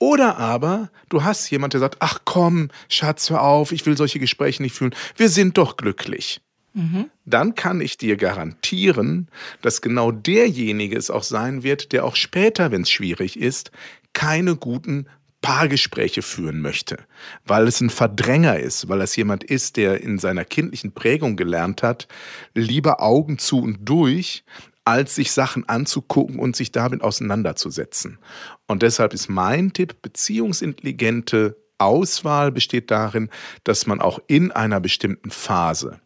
Oder 0.00 0.38
aber 0.38 0.90
du 1.10 1.22
hast 1.22 1.50
jemand, 1.50 1.74
der 1.74 1.80
sagt, 1.80 1.98
ach 2.00 2.20
komm, 2.24 2.70
Schatz, 2.88 3.28
hör 3.28 3.42
auf, 3.42 3.70
ich 3.70 3.84
will 3.84 3.98
solche 3.98 4.18
Gespräche 4.18 4.62
nicht 4.62 4.74
fühlen. 4.74 4.94
Wir 5.16 5.28
sind 5.28 5.58
doch 5.58 5.76
glücklich. 5.76 6.40
Mhm. 6.72 7.10
Dann 7.26 7.54
kann 7.54 7.82
ich 7.82 7.98
dir 7.98 8.16
garantieren, 8.16 9.28
dass 9.60 9.82
genau 9.82 10.10
derjenige 10.10 10.96
es 10.96 11.10
auch 11.10 11.22
sein 11.22 11.62
wird, 11.62 11.92
der 11.92 12.06
auch 12.06 12.16
später, 12.16 12.72
wenn 12.72 12.82
es 12.82 12.90
schwierig 12.90 13.38
ist, 13.38 13.72
keine 14.14 14.56
guten 14.56 15.06
Paargespräche 15.42 16.22
führen 16.22 16.60
möchte, 16.60 16.98
weil 17.44 17.66
es 17.66 17.80
ein 17.80 17.90
Verdränger 17.90 18.58
ist, 18.58 18.88
weil 18.88 19.00
es 19.02 19.16
jemand 19.16 19.44
ist, 19.44 19.76
der 19.76 20.00
in 20.02 20.18
seiner 20.18 20.44
kindlichen 20.44 20.92
Prägung 20.92 21.36
gelernt 21.36 21.82
hat, 21.82 22.08
lieber 22.54 23.02
Augen 23.02 23.38
zu 23.38 23.60
und 23.60 23.78
durch, 23.86 24.44
als 24.90 25.14
sich 25.14 25.30
Sachen 25.30 25.68
anzugucken 25.68 26.40
und 26.40 26.56
sich 26.56 26.72
damit 26.72 27.02
auseinanderzusetzen. 27.02 28.18
Und 28.66 28.82
deshalb 28.82 29.14
ist 29.14 29.28
mein 29.28 29.72
Tipp, 29.72 30.02
beziehungsintelligente 30.02 31.56
Auswahl 31.78 32.50
besteht 32.50 32.90
darin, 32.90 33.30
dass 33.62 33.86
man 33.86 34.00
auch 34.00 34.18
in 34.26 34.50
einer 34.50 34.80
bestimmten 34.80 35.30
Phase, 35.30 36.00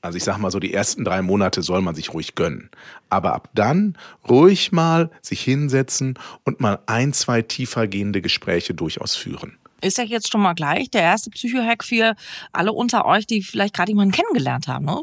also 0.00 0.16
ich 0.16 0.24
sage 0.24 0.40
mal 0.40 0.50
so, 0.50 0.58
die 0.58 0.74
ersten 0.74 1.04
drei 1.04 1.22
Monate 1.22 1.62
soll 1.62 1.80
man 1.80 1.94
sich 1.94 2.12
ruhig 2.12 2.34
gönnen. 2.34 2.68
Aber 3.10 3.32
ab 3.34 3.48
dann 3.54 3.96
ruhig 4.28 4.72
mal 4.72 5.12
sich 5.22 5.40
hinsetzen 5.40 6.18
und 6.44 6.58
mal 6.58 6.80
ein, 6.86 7.12
zwei 7.12 7.42
tiefer 7.42 7.86
gehende 7.86 8.20
Gespräche 8.20 8.74
durchaus 8.74 9.14
führen. 9.14 9.56
Ist 9.82 9.98
ja 9.98 10.04
jetzt 10.04 10.32
schon 10.32 10.40
mal 10.40 10.54
gleich 10.54 10.90
der 10.90 11.02
erste 11.02 11.30
Psychohack 11.30 11.84
für 11.84 12.16
alle 12.52 12.72
unter 12.72 13.06
euch, 13.06 13.24
die 13.24 13.44
vielleicht 13.44 13.74
gerade 13.74 13.92
jemanden 13.92 14.12
kennengelernt 14.12 14.66
haben. 14.66 14.84
Ne? 14.84 15.02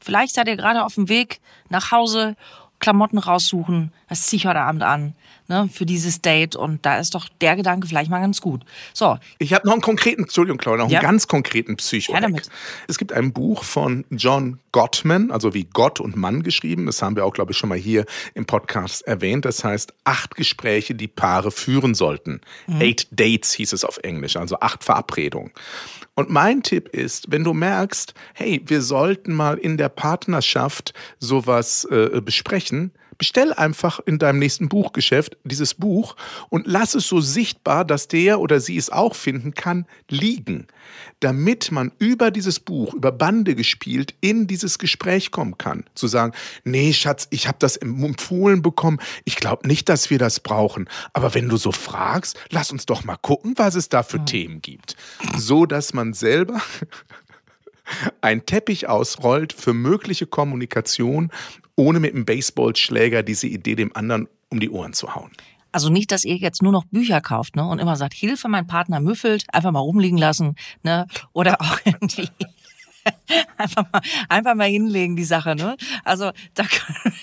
Vielleicht 0.00 0.34
seid 0.34 0.48
ihr 0.48 0.56
gerade 0.56 0.84
auf 0.84 0.94
dem 0.94 1.08
Weg 1.08 1.40
nach 1.68 1.92
Hause, 1.92 2.36
Klamotten 2.78 3.18
raussuchen, 3.18 3.92
das 4.08 4.26
ziehe 4.26 4.38
ich 4.38 4.46
heute 4.46 4.60
Abend 4.60 4.82
an, 4.82 5.14
ne, 5.50 5.68
für 5.70 5.84
dieses 5.84 6.22
Date. 6.22 6.56
Und 6.56 6.86
da 6.86 6.98
ist 6.98 7.14
doch 7.14 7.28
der 7.42 7.56
Gedanke 7.56 7.86
vielleicht 7.86 8.10
mal 8.10 8.20
ganz 8.20 8.40
gut. 8.40 8.62
So. 8.94 9.18
Ich 9.38 9.52
habe 9.52 9.66
noch 9.66 9.74
einen 9.74 9.82
konkreten, 9.82 10.22
Entschuldigung, 10.22 10.56
Claudia, 10.56 10.84
noch 10.84 10.90
Ja. 10.90 11.00
einen 11.00 11.08
ganz 11.08 11.28
konkreten 11.28 11.76
psycho 11.76 12.14
Ja, 12.14 12.20
damit. 12.20 12.48
Es 12.88 12.96
gibt 12.96 13.12
ein 13.12 13.32
Buch 13.32 13.64
von 13.64 14.06
John 14.10 14.60
Gottman, 14.72 15.30
also 15.30 15.52
wie 15.52 15.64
Gott 15.64 16.00
und 16.00 16.16
Mann 16.16 16.42
geschrieben. 16.42 16.86
Das 16.86 17.02
haben 17.02 17.16
wir 17.16 17.26
auch, 17.26 17.34
glaube 17.34 17.52
ich, 17.52 17.58
schon 17.58 17.68
mal 17.68 17.76
hier 17.78 18.06
im 18.34 18.46
Podcast 18.46 19.02
erwähnt. 19.02 19.44
Das 19.44 19.64
heißt, 19.64 19.92
acht 20.04 20.36
Gespräche, 20.36 20.94
die 20.94 21.08
Paare 21.08 21.50
führen 21.50 21.94
sollten. 21.94 22.40
Eight 22.68 23.08
Dates 23.10 23.52
hieß 23.52 23.72
es 23.72 23.84
auf 23.84 23.98
Englisch, 23.98 24.36
also 24.36 24.60
acht 24.60 24.84
Verabredungen. 24.84 25.50
Und 26.14 26.30
mein 26.30 26.62
Tipp 26.62 26.88
ist, 26.88 27.32
wenn 27.32 27.44
du 27.44 27.52
merkst, 27.52 28.14
hey, 28.34 28.62
wir 28.66 28.82
sollten 28.82 29.34
mal 29.34 29.58
in 29.58 29.76
der 29.76 29.88
Partnerschaft 29.88 30.94
sowas 31.18 31.84
äh, 31.90 32.20
besprechen, 32.20 32.92
bestell 33.20 33.52
einfach 33.52 34.00
in 34.06 34.18
deinem 34.18 34.38
nächsten 34.38 34.70
Buchgeschäft 34.70 35.36
dieses 35.44 35.74
Buch 35.74 36.16
und 36.48 36.66
lass 36.66 36.94
es 36.94 37.06
so 37.06 37.20
sichtbar, 37.20 37.84
dass 37.84 38.08
der 38.08 38.40
oder 38.40 38.60
sie 38.60 38.78
es 38.78 38.88
auch 38.88 39.14
finden 39.14 39.52
kann, 39.52 39.84
liegen, 40.08 40.66
damit 41.20 41.70
man 41.70 41.92
über 41.98 42.30
dieses 42.30 42.60
Buch, 42.60 42.94
über 42.94 43.12
Bande 43.12 43.54
gespielt, 43.54 44.14
in 44.22 44.46
dieses 44.46 44.78
Gespräch 44.78 45.32
kommen 45.32 45.58
kann. 45.58 45.84
Zu 45.94 46.06
sagen, 46.06 46.32
nee, 46.64 46.94
Schatz, 46.94 47.28
ich 47.28 47.46
habe 47.46 47.58
das 47.60 47.76
empfohlen 47.76 48.62
bekommen, 48.62 48.98
ich 49.26 49.36
glaube 49.36 49.68
nicht, 49.68 49.90
dass 49.90 50.08
wir 50.08 50.18
das 50.18 50.40
brauchen, 50.40 50.88
aber 51.12 51.34
wenn 51.34 51.50
du 51.50 51.58
so 51.58 51.72
fragst, 51.72 52.38
lass 52.48 52.72
uns 52.72 52.86
doch 52.86 53.04
mal 53.04 53.18
gucken, 53.18 53.52
was 53.56 53.74
es 53.74 53.90
da 53.90 54.02
für 54.02 54.24
Themen 54.24 54.62
gibt. 54.62 54.96
So, 55.36 55.66
dass 55.66 55.92
man 55.92 56.14
selber 56.14 56.62
einen 58.20 58.46
Teppich 58.46 58.88
ausrollt 58.88 59.52
für 59.52 59.72
mögliche 59.72 60.26
Kommunikation, 60.26 61.30
ohne 61.76 62.00
mit 62.00 62.14
einem 62.14 62.24
Baseballschläger 62.24 63.22
diese 63.22 63.46
Idee 63.46 63.74
dem 63.74 63.94
anderen 63.94 64.28
um 64.50 64.60
die 64.60 64.70
Ohren 64.70 64.92
zu 64.92 65.14
hauen. 65.14 65.30
Also 65.72 65.88
nicht, 65.88 66.10
dass 66.10 66.24
ihr 66.24 66.36
jetzt 66.36 66.62
nur 66.62 66.72
noch 66.72 66.84
Bücher 66.84 67.20
kauft, 67.20 67.54
ne? 67.54 67.64
Und 67.64 67.78
immer 67.78 67.96
sagt, 67.96 68.14
Hilfe, 68.14 68.48
mein 68.48 68.66
Partner 68.66 68.98
müffelt, 68.98 69.44
einfach 69.52 69.70
mal 69.70 69.78
rumliegen 69.78 70.18
lassen, 70.18 70.56
ne? 70.82 71.06
Oder 71.32 71.60
auch 71.60 71.78
irgendwie 71.84 72.28
einfach 73.56 73.84
mal, 73.92 74.02
einfach 74.28 74.54
mal 74.54 74.68
hinlegen, 74.68 75.16
die 75.16 75.24
Sache, 75.24 75.54
ne? 75.54 75.76
Also 76.04 76.32
da 76.54 76.64
können 76.64 77.14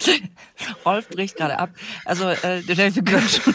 Rolf 0.84 1.08
bricht 1.08 1.36
gerade 1.36 1.58
ab. 1.58 1.70
Also 2.04 2.28
äh, 2.28 2.62
wir 2.66 3.02
können 3.02 3.28
schon 3.28 3.54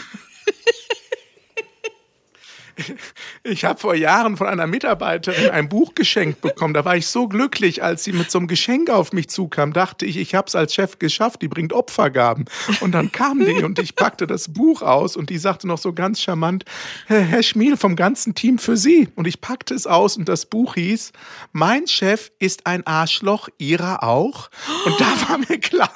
Ich 3.42 3.64
habe 3.64 3.78
vor 3.78 3.94
Jahren 3.94 4.36
von 4.36 4.46
einer 4.46 4.66
Mitarbeiterin 4.66 5.50
ein 5.50 5.68
Buch 5.68 5.94
geschenkt 5.94 6.40
bekommen. 6.40 6.74
Da 6.74 6.84
war 6.84 6.96
ich 6.96 7.06
so 7.06 7.28
glücklich, 7.28 7.82
als 7.82 8.04
sie 8.04 8.12
mit 8.12 8.30
so 8.30 8.38
einem 8.38 8.48
Geschenk 8.48 8.90
auf 8.90 9.12
mich 9.12 9.28
zukam. 9.28 9.72
Dachte 9.72 10.06
ich, 10.06 10.16
ich 10.16 10.34
habe 10.34 10.48
es 10.48 10.54
als 10.54 10.74
Chef 10.74 10.98
geschafft. 10.98 11.42
Die 11.42 11.48
bringt 11.48 11.72
Opfergaben. 11.72 12.46
Und 12.80 12.92
dann 12.92 13.12
kam 13.12 13.44
die 13.44 13.62
und 13.62 13.78
ich 13.78 13.96
packte 13.96 14.26
das 14.26 14.52
Buch 14.52 14.82
aus 14.82 15.16
und 15.16 15.30
die 15.30 15.38
sagte 15.38 15.66
noch 15.66 15.78
so 15.78 15.92
ganz 15.92 16.20
charmant: 16.20 16.64
Herr, 17.06 17.42
Schmiel 17.42 17.76
vom 17.76 17.96
ganzen 17.96 18.34
Team 18.34 18.58
für 18.58 18.76
Sie. 18.76 19.08
Und 19.14 19.26
ich 19.26 19.40
packte 19.40 19.74
es 19.74 19.86
aus 19.86 20.16
und 20.16 20.28
das 20.28 20.46
Buch 20.46 20.74
hieß: 20.74 21.12
Mein 21.52 21.86
Chef 21.86 22.30
ist 22.38 22.66
ein 22.66 22.86
Arschloch, 22.86 23.48
Ihrer 23.58 24.02
auch. 24.02 24.50
Und 24.84 25.00
da 25.00 25.28
war 25.28 25.38
mir 25.38 25.58
klar, 25.58 25.92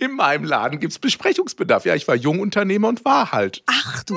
in 0.00 0.12
meinem 0.12 0.44
Laden 0.44 0.80
gibt's 0.80 0.98
Besprechungsbedarf. 0.98 1.84
Ja, 1.84 1.94
ich 1.94 2.08
war 2.08 2.14
Jungunternehmer 2.14 2.88
und 2.88 3.04
war 3.04 3.32
halt. 3.32 3.62
Ach 3.66 4.04
du. 4.04 4.16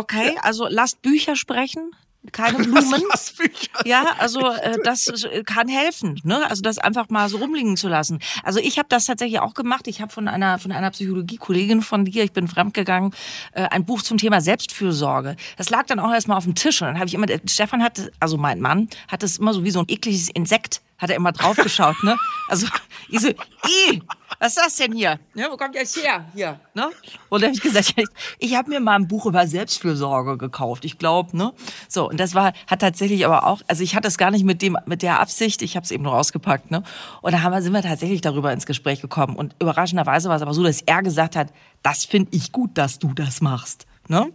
Okay, 0.00 0.36
also 0.42 0.66
lasst 0.68 1.02
Bücher 1.02 1.36
sprechen, 1.36 1.90
keine 2.32 2.58
Blumen. 2.64 3.02
Bücher. 3.36 3.86
Ja, 3.86 4.04
also 4.18 4.40
äh, 4.50 4.78
das 4.82 5.06
äh, 5.08 5.42
kann 5.44 5.68
helfen, 5.68 6.20
ne? 6.24 6.48
Also 6.48 6.62
das 6.62 6.78
einfach 6.78 7.08
mal 7.08 7.28
so 7.28 7.38
rumliegen 7.38 7.76
zu 7.76 7.88
lassen. 7.88 8.18
Also 8.42 8.60
ich 8.60 8.78
habe 8.78 8.88
das 8.88 9.06
tatsächlich 9.06 9.40
auch 9.40 9.54
gemacht. 9.54 9.86
Ich 9.88 10.00
habe 10.00 10.12
von 10.12 10.28
einer 10.28 10.58
von 10.58 10.72
einer 10.72 10.90
Psychologie-Kollegin 10.90 11.82
von 11.82 12.04
dir, 12.04 12.24
ich 12.24 12.32
bin 12.32 12.48
fremdgegangen, 12.48 13.14
äh, 13.52 13.62
ein 13.62 13.84
Buch 13.84 14.02
zum 14.02 14.18
Thema 14.18 14.40
Selbstfürsorge. 14.40 15.36
Das 15.56 15.70
lag 15.70 15.86
dann 15.86 15.98
auch 15.98 16.12
erstmal 16.12 16.36
auf 16.38 16.44
dem 16.44 16.54
Tisch 16.54 16.80
und 16.82 16.88
dann 16.88 16.96
habe 16.96 17.06
ich 17.06 17.14
immer 17.14 17.26
der 17.26 17.40
Stefan 17.46 17.82
hatte, 17.82 18.10
also 18.20 18.36
mein 18.36 18.60
Mann, 18.60 18.88
hat 19.08 19.22
es 19.22 19.38
immer 19.38 19.54
so 19.54 19.64
wie 19.64 19.70
so 19.70 19.80
ein 19.80 19.86
ekliges 19.88 20.28
Insekt 20.30 20.82
hat 21.00 21.10
er 21.10 21.16
immer 21.16 21.32
drauf 21.32 21.56
geschaut, 21.56 22.02
ne? 22.02 22.16
Also 22.48 22.66
ich 23.08 23.20
so, 23.20 23.28
"Ih, 23.28 24.02
was 24.38 24.56
ist 24.56 24.58
das 24.64 24.76
denn 24.76 24.92
hier? 24.92 25.18
Ne, 25.34 25.46
wo 25.50 25.56
kommt 25.56 25.74
das 25.76 25.94
her? 25.96 26.24
Hier, 26.34 26.58
ne? 26.74 26.90
Und 27.28 27.42
dann 27.42 27.48
habe 27.48 27.56
ich 27.56 27.60
gesagt, 27.62 27.92
ich, 27.96 28.06
ich 28.38 28.54
habe 28.56 28.70
mir 28.70 28.80
mal 28.80 28.94
ein 28.96 29.06
Buch 29.08 29.26
über 29.26 29.46
Selbstfürsorge 29.46 30.38
gekauft. 30.38 30.84
Ich 30.84 30.98
glaube, 30.98 31.36
ne? 31.36 31.52
So, 31.88 32.08
und 32.08 32.18
das 32.18 32.34
war, 32.34 32.52
hat 32.66 32.80
tatsächlich 32.80 33.26
aber 33.26 33.46
auch, 33.46 33.60
also 33.68 33.82
ich 33.82 33.94
hatte 33.94 34.08
es 34.08 34.16
gar 34.18 34.30
nicht 34.30 34.44
mit 34.44 34.62
dem, 34.62 34.78
mit 34.86 35.02
der 35.02 35.20
Absicht, 35.20 35.62
ich 35.62 35.76
habe 35.76 35.84
es 35.84 35.90
eben 35.90 36.04
nur 36.04 36.12
rausgepackt, 36.14 36.70
ne? 36.70 36.82
Und 37.22 37.32
da 37.32 37.42
haben 37.42 37.52
wir, 37.52 37.60
sind 37.62 37.72
wir 37.72 37.82
tatsächlich 37.82 38.20
darüber 38.20 38.52
ins 38.52 38.66
Gespräch 38.66 39.00
gekommen. 39.00 39.36
Und 39.36 39.54
überraschenderweise 39.60 40.28
war 40.28 40.36
es 40.36 40.42
aber 40.42 40.54
so, 40.54 40.62
dass 40.62 40.80
er 40.82 41.02
gesagt 41.02 41.36
hat, 41.36 41.48
das 41.82 42.04
finde 42.04 42.30
ich 42.36 42.52
gut, 42.52 42.76
dass 42.78 42.98
du 42.98 43.12
das 43.12 43.40
machst. 43.40 43.86
Ne? 44.08 44.32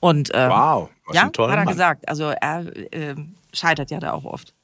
Und 0.00 0.32
äh, 0.34 0.48
Wow, 0.48 0.90
was 1.06 1.16
ja, 1.16 1.22
ein 1.24 1.32
toller 1.32 1.52
hat 1.52 1.58
er 1.58 1.64
Mann. 1.64 1.72
gesagt. 1.74 2.08
Also 2.08 2.24
er 2.30 2.66
äh, 2.92 3.14
scheitert 3.52 3.90
ja 3.90 4.00
da 4.00 4.12
auch 4.12 4.24
oft. 4.24 4.54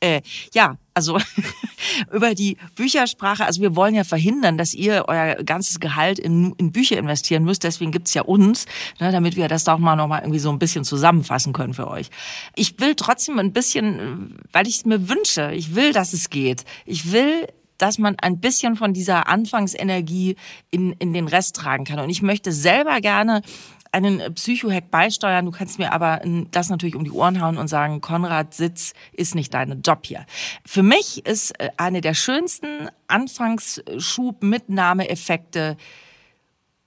Äh, 0.00 0.22
ja, 0.54 0.76
also 0.94 1.18
über 2.12 2.34
die 2.34 2.56
Büchersprache, 2.74 3.44
also 3.44 3.60
wir 3.60 3.76
wollen 3.76 3.94
ja 3.94 4.04
verhindern, 4.04 4.58
dass 4.58 4.74
ihr 4.74 5.04
euer 5.08 5.36
ganzes 5.44 5.80
Gehalt 5.80 6.18
in, 6.18 6.52
in 6.58 6.72
Bücher 6.72 6.98
investieren 6.98 7.44
müsst. 7.44 7.64
Deswegen 7.64 7.92
gibt's 7.92 8.14
ja 8.14 8.22
uns, 8.22 8.66
ne, 9.00 9.12
damit 9.12 9.36
wir 9.36 9.48
das 9.48 9.64
doch 9.64 9.78
mal 9.78 9.96
noch 9.96 10.08
mal 10.08 10.20
irgendwie 10.20 10.40
so 10.40 10.50
ein 10.50 10.58
bisschen 10.58 10.84
zusammenfassen 10.84 11.52
können 11.52 11.74
für 11.74 11.88
euch. 11.88 12.10
Ich 12.54 12.78
will 12.80 12.94
trotzdem 12.94 13.38
ein 13.38 13.52
bisschen, 13.52 14.36
weil 14.52 14.66
ich 14.66 14.78
es 14.78 14.84
mir 14.84 15.08
wünsche, 15.08 15.52
ich 15.52 15.74
will, 15.74 15.92
dass 15.92 16.12
es 16.12 16.30
geht. 16.30 16.64
Ich 16.84 17.12
will 17.12 17.46
dass 17.78 17.98
man 17.98 18.16
ein 18.20 18.40
bisschen 18.40 18.76
von 18.76 18.92
dieser 18.92 19.28
Anfangsenergie 19.28 20.36
in, 20.70 20.92
in 20.94 21.12
den 21.12 21.28
Rest 21.28 21.56
tragen 21.56 21.84
kann. 21.84 22.00
Und 22.00 22.10
ich 22.10 22.22
möchte 22.22 22.52
selber 22.52 23.00
gerne 23.00 23.42
einen 23.92 24.34
Psychohack 24.34 24.90
beisteuern. 24.90 25.44
Du 25.44 25.50
kannst 25.50 25.78
mir 25.78 25.92
aber 25.92 26.22
das 26.50 26.70
natürlich 26.70 26.96
um 26.96 27.04
die 27.04 27.10
Ohren 27.10 27.38
hauen 27.40 27.56
und 27.58 27.68
sagen, 27.68 28.00
Konrad, 28.00 28.54
Sitz 28.54 28.94
ist 29.12 29.34
nicht 29.34 29.52
dein 29.54 29.82
Job 29.82 30.06
hier. 30.06 30.24
Für 30.64 30.82
mich 30.82 31.26
ist 31.26 31.60
äh, 31.60 31.68
eine 31.76 32.00
der 32.00 32.14
schönsten 32.14 32.88
Anfangsschub-Mitnahmeeffekte 33.06 35.76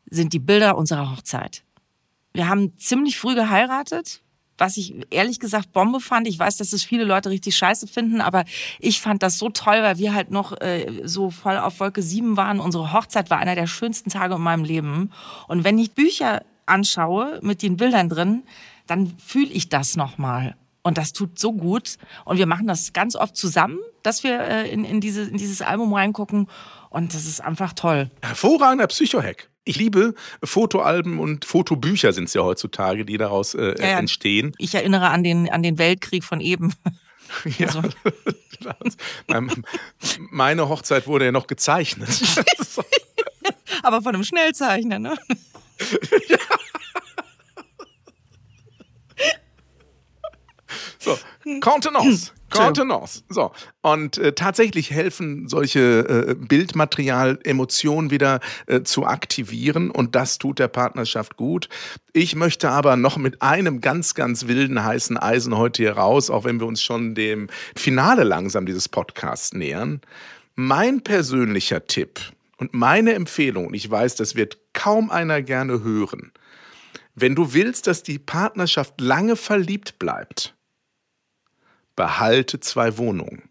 sind 0.09 0.33
die 0.33 0.39
Bilder 0.39 0.75
unserer 0.77 1.11
Hochzeit. 1.11 1.63
Wir 2.33 2.47
haben 2.47 2.77
ziemlich 2.77 3.17
früh 3.17 3.35
geheiratet, 3.35 4.21
was 4.57 4.77
ich 4.77 4.93
ehrlich 5.09 5.39
gesagt 5.39 5.73
Bombe 5.73 5.99
fand. 5.99 6.27
Ich 6.27 6.37
weiß, 6.37 6.57
dass 6.57 6.71
es 6.71 6.83
viele 6.83 7.03
Leute 7.03 7.29
richtig 7.29 7.57
scheiße 7.57 7.87
finden, 7.87 8.21
aber 8.21 8.45
ich 8.79 9.01
fand 9.01 9.23
das 9.23 9.37
so 9.37 9.49
toll, 9.49 9.81
weil 9.81 9.97
wir 9.97 10.13
halt 10.13 10.31
noch 10.31 10.59
äh, 10.61 11.01
so 11.03 11.31
voll 11.31 11.57
auf 11.57 11.79
Wolke 11.79 12.01
7 12.01 12.37
waren. 12.37 12.59
Unsere 12.59 12.93
Hochzeit 12.93 13.29
war 13.29 13.39
einer 13.39 13.55
der 13.55 13.67
schönsten 13.67 14.09
Tage 14.09 14.35
in 14.35 14.41
meinem 14.41 14.63
Leben. 14.63 15.11
Und 15.47 15.63
wenn 15.63 15.79
ich 15.79 15.93
Bücher 15.93 16.43
anschaue 16.71 17.39
mit 17.43 17.61
den 17.61 17.77
Bildern 17.77 18.09
drin, 18.09 18.43
dann 18.87 19.13
fühle 19.23 19.49
ich 19.51 19.69
das 19.69 19.95
nochmal. 19.95 20.55
Und 20.83 20.97
das 20.97 21.13
tut 21.13 21.37
so 21.37 21.53
gut. 21.53 21.97
Und 22.25 22.37
wir 22.37 22.47
machen 22.47 22.65
das 22.65 22.91
ganz 22.93 23.15
oft 23.15 23.37
zusammen, 23.37 23.77
dass 24.01 24.23
wir 24.23 24.39
äh, 24.39 24.69
in, 24.71 24.83
in, 24.83 24.99
diese, 24.99 25.21
in 25.23 25.37
dieses 25.37 25.61
Album 25.61 25.93
reingucken. 25.93 26.47
Und 26.89 27.13
das 27.13 27.25
ist 27.25 27.39
einfach 27.39 27.73
toll. 27.73 28.09
Hervorragender 28.23 28.87
Psychohack. 28.87 29.49
Ich 29.63 29.75
liebe 29.77 30.15
Fotoalben 30.43 31.19
und 31.19 31.45
Fotobücher 31.45 32.13
sind 32.13 32.23
es 32.23 32.33
ja 32.33 32.41
heutzutage, 32.41 33.05
die 33.05 33.17
daraus 33.19 33.53
äh, 33.53 33.75
Ja, 33.79 33.99
entstehen. 33.99 34.53
Ich 34.57 34.73
erinnere 34.73 35.09
an 35.09 35.23
den, 35.23 35.51
an 35.51 35.61
den 35.61 35.77
Weltkrieg 35.77 36.23
von 36.23 36.41
eben. 36.41 36.73
Ja. 37.57 37.67
Also. 37.67 37.81
Mein- 39.27 39.63
Meine 40.31 40.67
Hochzeit 40.67 41.07
wurde 41.07 41.23
ja 41.25 41.31
noch 41.31 41.47
gezeichnet. 41.47 42.09
Aber 43.83 44.01
von 44.01 44.13
einem 44.15 44.25
Schnellzeichner, 44.25 44.99
ne? 44.99 45.17
So, 51.03 51.17
Contenance. 51.61 52.31
Contenance. 52.51 53.23
So. 53.27 53.51
Und 53.81 54.19
äh, 54.19 54.33
tatsächlich 54.33 54.91
helfen 54.91 55.47
solche 55.47 56.27
äh, 56.29 56.35
Bildmaterial, 56.35 57.39
Emotionen 57.43 58.11
wieder 58.11 58.39
äh, 58.67 58.83
zu 58.83 59.05
aktivieren 59.05 59.89
und 59.89 60.15
das 60.15 60.37
tut 60.37 60.59
der 60.59 60.67
Partnerschaft 60.67 61.37
gut. 61.37 61.69
Ich 62.13 62.35
möchte 62.35 62.69
aber 62.69 62.97
noch 62.97 63.17
mit 63.17 63.41
einem 63.41 63.81
ganz, 63.81 64.13
ganz 64.13 64.45
wilden 64.45 64.83
heißen 64.83 65.17
Eisen 65.17 65.57
heute 65.57 65.81
hier 65.81 65.93
raus, 65.93 66.29
auch 66.29 66.43
wenn 66.43 66.59
wir 66.59 66.67
uns 66.67 66.83
schon 66.83 67.15
dem 67.15 67.47
Finale 67.75 68.23
langsam 68.23 68.67
dieses 68.67 68.87
Podcasts 68.87 69.53
nähern. 69.53 70.01
Mein 70.55 71.01
persönlicher 71.01 71.87
Tipp 71.87 72.19
und 72.57 72.75
meine 72.75 73.13
Empfehlung, 73.13 73.65
und 73.67 73.73
ich 73.73 73.89
weiß, 73.89 74.17
das 74.17 74.35
wird 74.35 74.59
kaum 74.73 75.09
einer 75.09 75.41
gerne 75.41 75.83
hören, 75.83 76.31
wenn 77.15 77.35
du 77.35 77.53
willst, 77.53 77.87
dass 77.87 78.03
die 78.03 78.19
Partnerschaft 78.19 78.99
lange 79.01 79.35
verliebt 79.35 79.99
bleibt, 79.99 80.55
behalte 81.95 82.59
zwei 82.59 82.97
Wohnungen. 82.97 83.43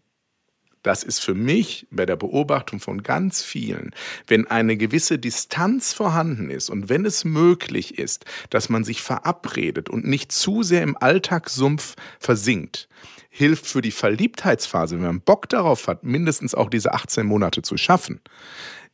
Das 0.83 1.03
ist 1.03 1.19
für 1.19 1.35
mich 1.35 1.87
bei 1.91 2.07
der 2.07 2.15
Beobachtung 2.15 2.79
von 2.79 3.03
ganz 3.03 3.43
vielen, 3.43 3.91
wenn 4.25 4.47
eine 4.47 4.77
gewisse 4.77 5.19
Distanz 5.19 5.93
vorhanden 5.93 6.49
ist 6.49 6.71
und 6.71 6.89
wenn 6.89 7.05
es 7.05 7.23
möglich 7.23 7.99
ist, 7.99 8.25
dass 8.49 8.69
man 8.69 8.83
sich 8.83 9.03
verabredet 9.03 9.89
und 9.89 10.07
nicht 10.07 10.31
zu 10.31 10.63
sehr 10.63 10.81
im 10.81 10.97
Alltagssumpf 10.97 11.95
versinkt, 12.19 12.89
hilft 13.29 13.67
für 13.67 13.81
die 13.81 13.91
Verliebtheitsphase, 13.91 14.95
wenn 14.95 15.05
man 15.05 15.21
Bock 15.21 15.47
darauf 15.49 15.87
hat, 15.87 16.03
mindestens 16.03 16.55
auch 16.55 16.69
diese 16.69 16.93
18 16.93 17.27
Monate 17.27 17.61
zu 17.61 17.77
schaffen, 17.77 18.19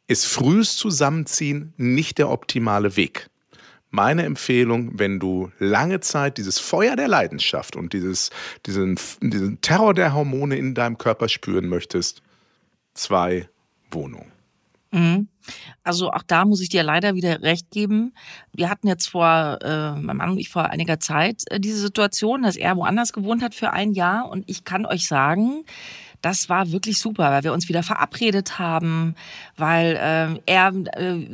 ist 0.08 0.26
frühes 0.26 0.78
Zusammenziehen 0.78 1.74
nicht 1.78 2.18
der 2.18 2.30
optimale 2.30 2.96
Weg 2.96 3.30
meine 3.90 4.24
Empfehlung, 4.24 5.00
wenn 5.00 5.20
du 5.20 5.52
lange 5.60 6.00
Zeit 6.02 6.38
dieses 6.38 6.60
Feuer 6.60 6.96
der 6.96 7.08
Leidenschaft 7.08 7.76
und 7.76 7.94
dieses, 7.94 8.30
diesen, 8.66 9.00
diesen 9.22 9.62
Terror 9.62 9.94
der 9.94 10.14
Hormone 10.14 10.58
in 10.58 10.76
deinem 10.76 10.98
Körper 10.98 11.30
spüren 11.30 11.68
möchtest, 11.68 12.22
zwei 12.94 13.48
Wohnungen. 13.92 14.32
Mhm. 14.92 15.28
Also 15.84 16.12
auch 16.12 16.24
da 16.24 16.46
muss 16.46 16.62
ich 16.62 16.70
dir 16.70 16.84
leider 16.84 17.16
wieder 17.16 17.42
recht 17.42 17.72
geben. 17.72 18.14
Wir 18.54 18.70
hatten 18.70 18.88
jetzt 18.88 19.10
vor, 19.10 19.60
äh, 19.62 19.94
mein 19.94 20.18
Mann 20.18 20.32
und 20.32 20.38
ich 20.38 20.50
vor 20.50 20.66
einiger 20.66 21.00
Zeit 21.00 21.44
äh, 21.50 21.60
diese 21.60 21.80
Situation, 21.80 22.44
dass 22.44 22.56
er 22.56 22.76
woanders 22.76 23.14
gewohnt 23.14 23.42
hat 23.42 23.56
für 23.56 23.72
ein 23.72 23.94
Jahr 23.94 24.30
und 24.30 24.44
ich 24.48 24.64
kann 24.64 24.86
euch 24.86 25.08
sagen, 25.08 25.64
das 26.22 26.50
war 26.50 26.72
wirklich 26.72 27.00
super, 27.00 27.32
weil 27.32 27.44
wir 27.44 27.54
uns 27.54 27.70
wieder 27.70 27.84
verabredet 27.84 28.60
haben, 28.60 29.16
weil 29.56 29.96
äh, 29.96 30.42
er 30.46 30.74
äh, 30.94 31.28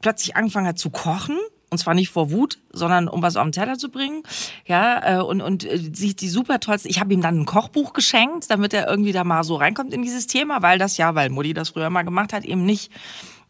plötzlich 0.00 0.36
angefangen 0.36 0.66
hat 0.66 0.78
zu 0.78 0.90
kochen 0.90 1.38
und 1.74 1.78
zwar 1.78 1.94
nicht 1.94 2.10
vor 2.10 2.30
Wut, 2.30 2.58
sondern 2.72 3.08
um 3.08 3.20
was 3.20 3.36
auf 3.36 3.42
den 3.44 3.52
Teller 3.52 3.76
zu 3.76 3.90
bringen. 3.90 4.22
Ja, 4.64 5.18
äh, 5.18 5.22
und, 5.22 5.40
und 5.40 5.64
äh, 5.64 5.90
sieht 5.92 6.20
die 6.20 6.28
super 6.28 6.60
tollste. 6.60 6.88
Ich 6.88 7.00
habe 7.00 7.12
ihm 7.12 7.20
dann 7.20 7.40
ein 7.40 7.46
Kochbuch 7.46 7.92
geschenkt, 7.92 8.48
damit 8.48 8.72
er 8.72 8.88
irgendwie 8.88 9.10
da 9.10 9.24
mal 9.24 9.42
so 9.42 9.56
reinkommt 9.56 9.92
in 9.92 10.02
dieses 10.02 10.28
Thema, 10.28 10.62
weil 10.62 10.78
das 10.78 10.96
ja, 10.96 11.16
weil 11.16 11.30
Mutti 11.30 11.52
das 11.52 11.70
früher 11.70 11.90
mal 11.90 12.02
gemacht 12.02 12.32
hat, 12.32 12.44
eben 12.44 12.64
nicht 12.64 12.92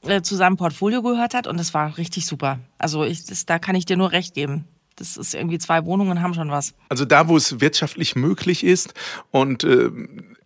äh, 0.03 0.23
zu 0.23 0.37
seinem 0.37 0.57
Portfolio 0.57 1.03
gehört 1.03 1.35
hat. 1.35 1.47
Und 1.47 1.59
das 1.59 1.75
war 1.75 1.99
richtig 1.99 2.25
super. 2.25 2.61
Also 2.79 3.05
ich, 3.05 3.27
das, 3.27 3.45
da 3.45 3.59
kann 3.59 3.75
ich 3.75 3.85
dir 3.85 3.99
nur 3.99 4.13
recht 4.13 4.33
geben. 4.35 4.65
Das 4.97 5.17
ist 5.17 5.35
irgendwie 5.35 5.59
zwei 5.59 5.85
Wohnungen 5.85 6.23
haben 6.23 6.35
schon 6.35 6.51
was. 6.51 6.73
Also 6.89 7.05
da, 7.05 7.29
wo 7.29 7.37
es 7.37 7.61
wirtschaftlich 7.61 8.15
möglich 8.17 8.65
ist 8.65 8.95
und 9.33 9.65
äh, 9.65 9.91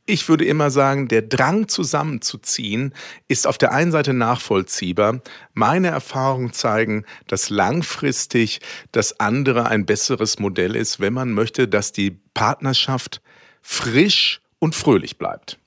ich 0.08 0.28
würde 0.28 0.46
immer 0.46 0.70
sagen, 0.70 1.06
der 1.08 1.22
Drang 1.22 1.68
zusammenzuziehen 1.68 2.94
ist 3.28 3.46
auf 3.46 3.58
der 3.58 3.72
einen 3.72 3.92
Seite 3.92 4.14
nachvollziehbar. 4.14 5.20
Meine 5.52 5.88
Erfahrungen 5.88 6.52
zeigen, 6.52 7.04
dass 7.26 7.50
langfristig 7.50 8.60
das 8.90 9.20
andere 9.20 9.66
ein 9.66 9.84
besseres 9.84 10.38
Modell 10.38 10.76
ist, 10.76 10.98
wenn 10.98 11.12
man 11.12 11.32
möchte, 11.32 11.68
dass 11.68 11.92
die 11.92 12.18
Partnerschaft 12.32 13.20
frisch 13.60 14.40
und 14.58 14.74
fröhlich 14.74 15.18
bleibt. 15.18 15.58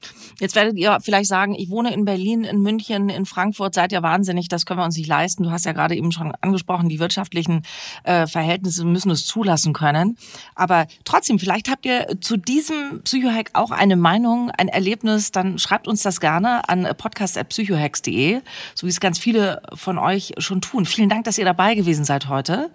Jetzt 0.42 0.56
werdet 0.56 0.76
ihr 0.76 0.98
vielleicht 1.02 1.30
sagen, 1.30 1.54
ich 1.54 1.70
wohne 1.70 1.94
in 1.94 2.04
Berlin, 2.04 2.46
in 2.46 2.64
München, 2.64 3.10
in 3.10 3.28
Frankfurt, 3.28 3.76
seid 3.76 3.92
ihr 3.92 4.02
wahnsinnig, 4.02 4.48
das 4.48 4.66
können 4.66 4.80
wir 4.80 4.86
uns 4.86 4.98
nicht 4.98 5.08
leisten. 5.08 5.44
Du 5.44 5.52
hast 5.52 5.66
ja 5.66 5.72
gerade 5.72 5.96
eben 5.96 6.12
schon 6.12 6.34
angesprochen, 6.42 6.90
die 6.90 6.98
wirtschaftlichen 6.98 7.62
äh, 8.06 8.26
Verhältnisse 8.26 8.84
müssen 8.84 9.12
es 9.12 9.24
zulassen 9.24 9.72
können. 9.72 10.18
Aber 10.56 10.88
trotzdem, 11.06 11.38
vielleicht 11.38 11.70
habt 11.70 11.86
ihr 11.86 12.08
zu 12.22 12.38
diesem 12.38 13.04
Psychohack 13.04 13.52
auch 13.54 13.70
eine 13.70 13.96
Meinung, 13.96 14.50
ein 14.50 14.68
Erlebnis, 14.68 15.30
dann 15.30 15.60
schreibt 15.60 15.88
uns 15.88 16.02
das 16.02 16.20
gerne 16.20 16.68
an 16.68 16.88
podcast.psychohacks.de, 16.98 18.42
so 18.74 18.88
wie 18.88 18.92
es 18.92 19.00
ganz 19.00 19.20
viele 19.20 19.62
von 19.76 20.00
euch 20.00 20.34
schon 20.40 20.62
tun. 20.62 20.88
Vielen 20.88 21.10
Dank, 21.10 21.26
dass 21.26 21.38
ihr 21.38 21.46
dabei 21.46 21.76
gewesen 21.76 22.04
seid 22.04 22.30
heute. 22.30 22.72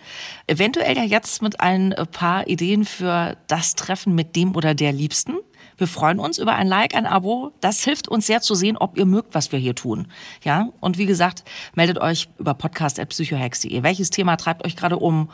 Eventuell 0.47 0.97
ja 0.97 1.03
jetzt 1.03 1.43
mit 1.43 1.61
ein 1.61 1.93
paar 2.13 2.47
Ideen 2.47 2.85
für 2.85 3.37
das 3.49 3.75
Treffen 3.75 4.15
mit 4.15 4.37
dem 4.37 4.55
oder 4.55 4.77
der 4.77 4.93
Liebsten. 4.93 5.35
Wir 5.77 5.87
freuen 5.87 6.19
uns 6.19 6.39
über 6.39 6.55
ein 6.55 6.67
Like, 6.67 6.95
ein 6.95 7.07
Abo. 7.07 7.53
Das 7.61 7.85
hilft 7.85 8.09
uns 8.09 8.27
sehr 8.27 8.41
zu 8.41 8.55
sehen, 8.55 8.77
ob 8.77 8.97
ihr 8.97 9.07
mögt, 9.07 9.35
was 9.35 9.53
wir 9.53 9.59
hier 9.59 9.75
tun. 9.75 10.07
Ja, 10.43 10.69
und 10.81 10.99
wie 10.99 11.07
gesagt, 11.07 11.45
meldet 11.75 11.99
euch 11.99 12.29
über 12.39 12.55
podcast.psychohex.de. 12.55 13.83
Welches 13.83 14.11
Thema 14.11 14.37
treibt 14.37 14.65
euch 14.65 14.77
gerade 14.77 14.99
um? 14.99 15.31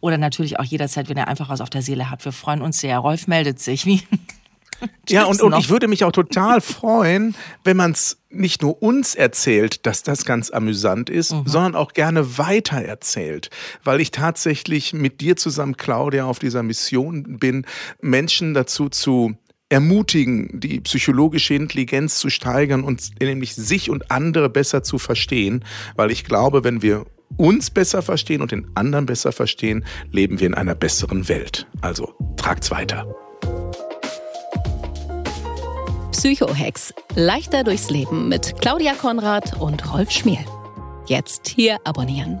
Oder 0.00 0.16
natürlich 0.16 0.58
auch 0.58 0.64
jederzeit, 0.64 1.08
wenn 1.08 1.18
ihr 1.18 1.28
einfach 1.28 1.48
was 1.48 1.60
auf 1.60 1.70
der 1.70 1.82
Seele 1.82 2.10
habt. 2.10 2.24
Wir 2.24 2.32
freuen 2.32 2.62
uns 2.62 2.78
sehr. 2.78 2.98
Rolf 2.98 3.26
meldet 3.26 3.60
sich. 3.60 3.84
Wie? 3.84 4.02
Ja, 5.08 5.24
und, 5.26 5.42
und 5.42 5.58
ich 5.58 5.68
würde 5.68 5.88
mich 5.88 6.04
auch 6.04 6.12
total 6.12 6.60
freuen, 6.60 7.34
wenn 7.64 7.76
man 7.76 7.90
es 7.92 8.18
nicht 8.30 8.62
nur 8.62 8.82
uns 8.82 9.14
erzählt, 9.14 9.84
dass 9.84 10.02
das 10.02 10.24
ganz 10.24 10.50
amüsant 10.50 11.10
ist, 11.10 11.32
mhm. 11.32 11.42
sondern 11.46 11.74
auch 11.74 11.92
gerne 11.92 12.38
weiter 12.38 12.78
erzählt. 12.78 13.50
Weil 13.84 14.00
ich 14.00 14.10
tatsächlich 14.10 14.94
mit 14.94 15.20
dir 15.20 15.36
zusammen, 15.36 15.76
Claudia, 15.76 16.24
auf 16.24 16.38
dieser 16.38 16.62
Mission 16.62 17.38
bin, 17.38 17.66
Menschen 18.00 18.54
dazu 18.54 18.88
zu 18.88 19.34
ermutigen, 19.70 20.60
die 20.60 20.80
psychologische 20.80 21.54
Intelligenz 21.54 22.18
zu 22.18 22.28
steigern 22.28 22.82
und 22.84 23.20
nämlich 23.20 23.54
sich 23.54 23.88
und 23.88 24.10
andere 24.10 24.50
besser 24.50 24.82
zu 24.82 24.98
verstehen, 24.98 25.64
weil 25.96 26.10
ich 26.10 26.24
glaube, 26.24 26.64
wenn 26.64 26.82
wir 26.82 27.06
uns 27.36 27.70
besser 27.70 28.02
verstehen 28.02 28.42
und 28.42 28.50
den 28.50 28.66
anderen 28.74 29.06
besser 29.06 29.32
verstehen, 29.32 29.84
leben 30.10 30.40
wir 30.40 30.48
in 30.48 30.54
einer 30.54 30.74
besseren 30.74 31.28
Welt. 31.28 31.66
Also 31.80 32.12
tragt's 32.36 32.70
weiter. 32.70 33.06
Psychohex. 36.10 36.92
Leichter 37.14 37.64
durchs 37.64 37.88
Leben 37.88 38.28
mit 38.28 38.60
Claudia 38.60 38.94
Konrad 38.94 39.58
und 39.60 39.90
Rolf 39.92 40.10
Schmiel. 40.10 40.44
Jetzt 41.06 41.48
hier 41.48 41.78
abonnieren. 41.84 42.40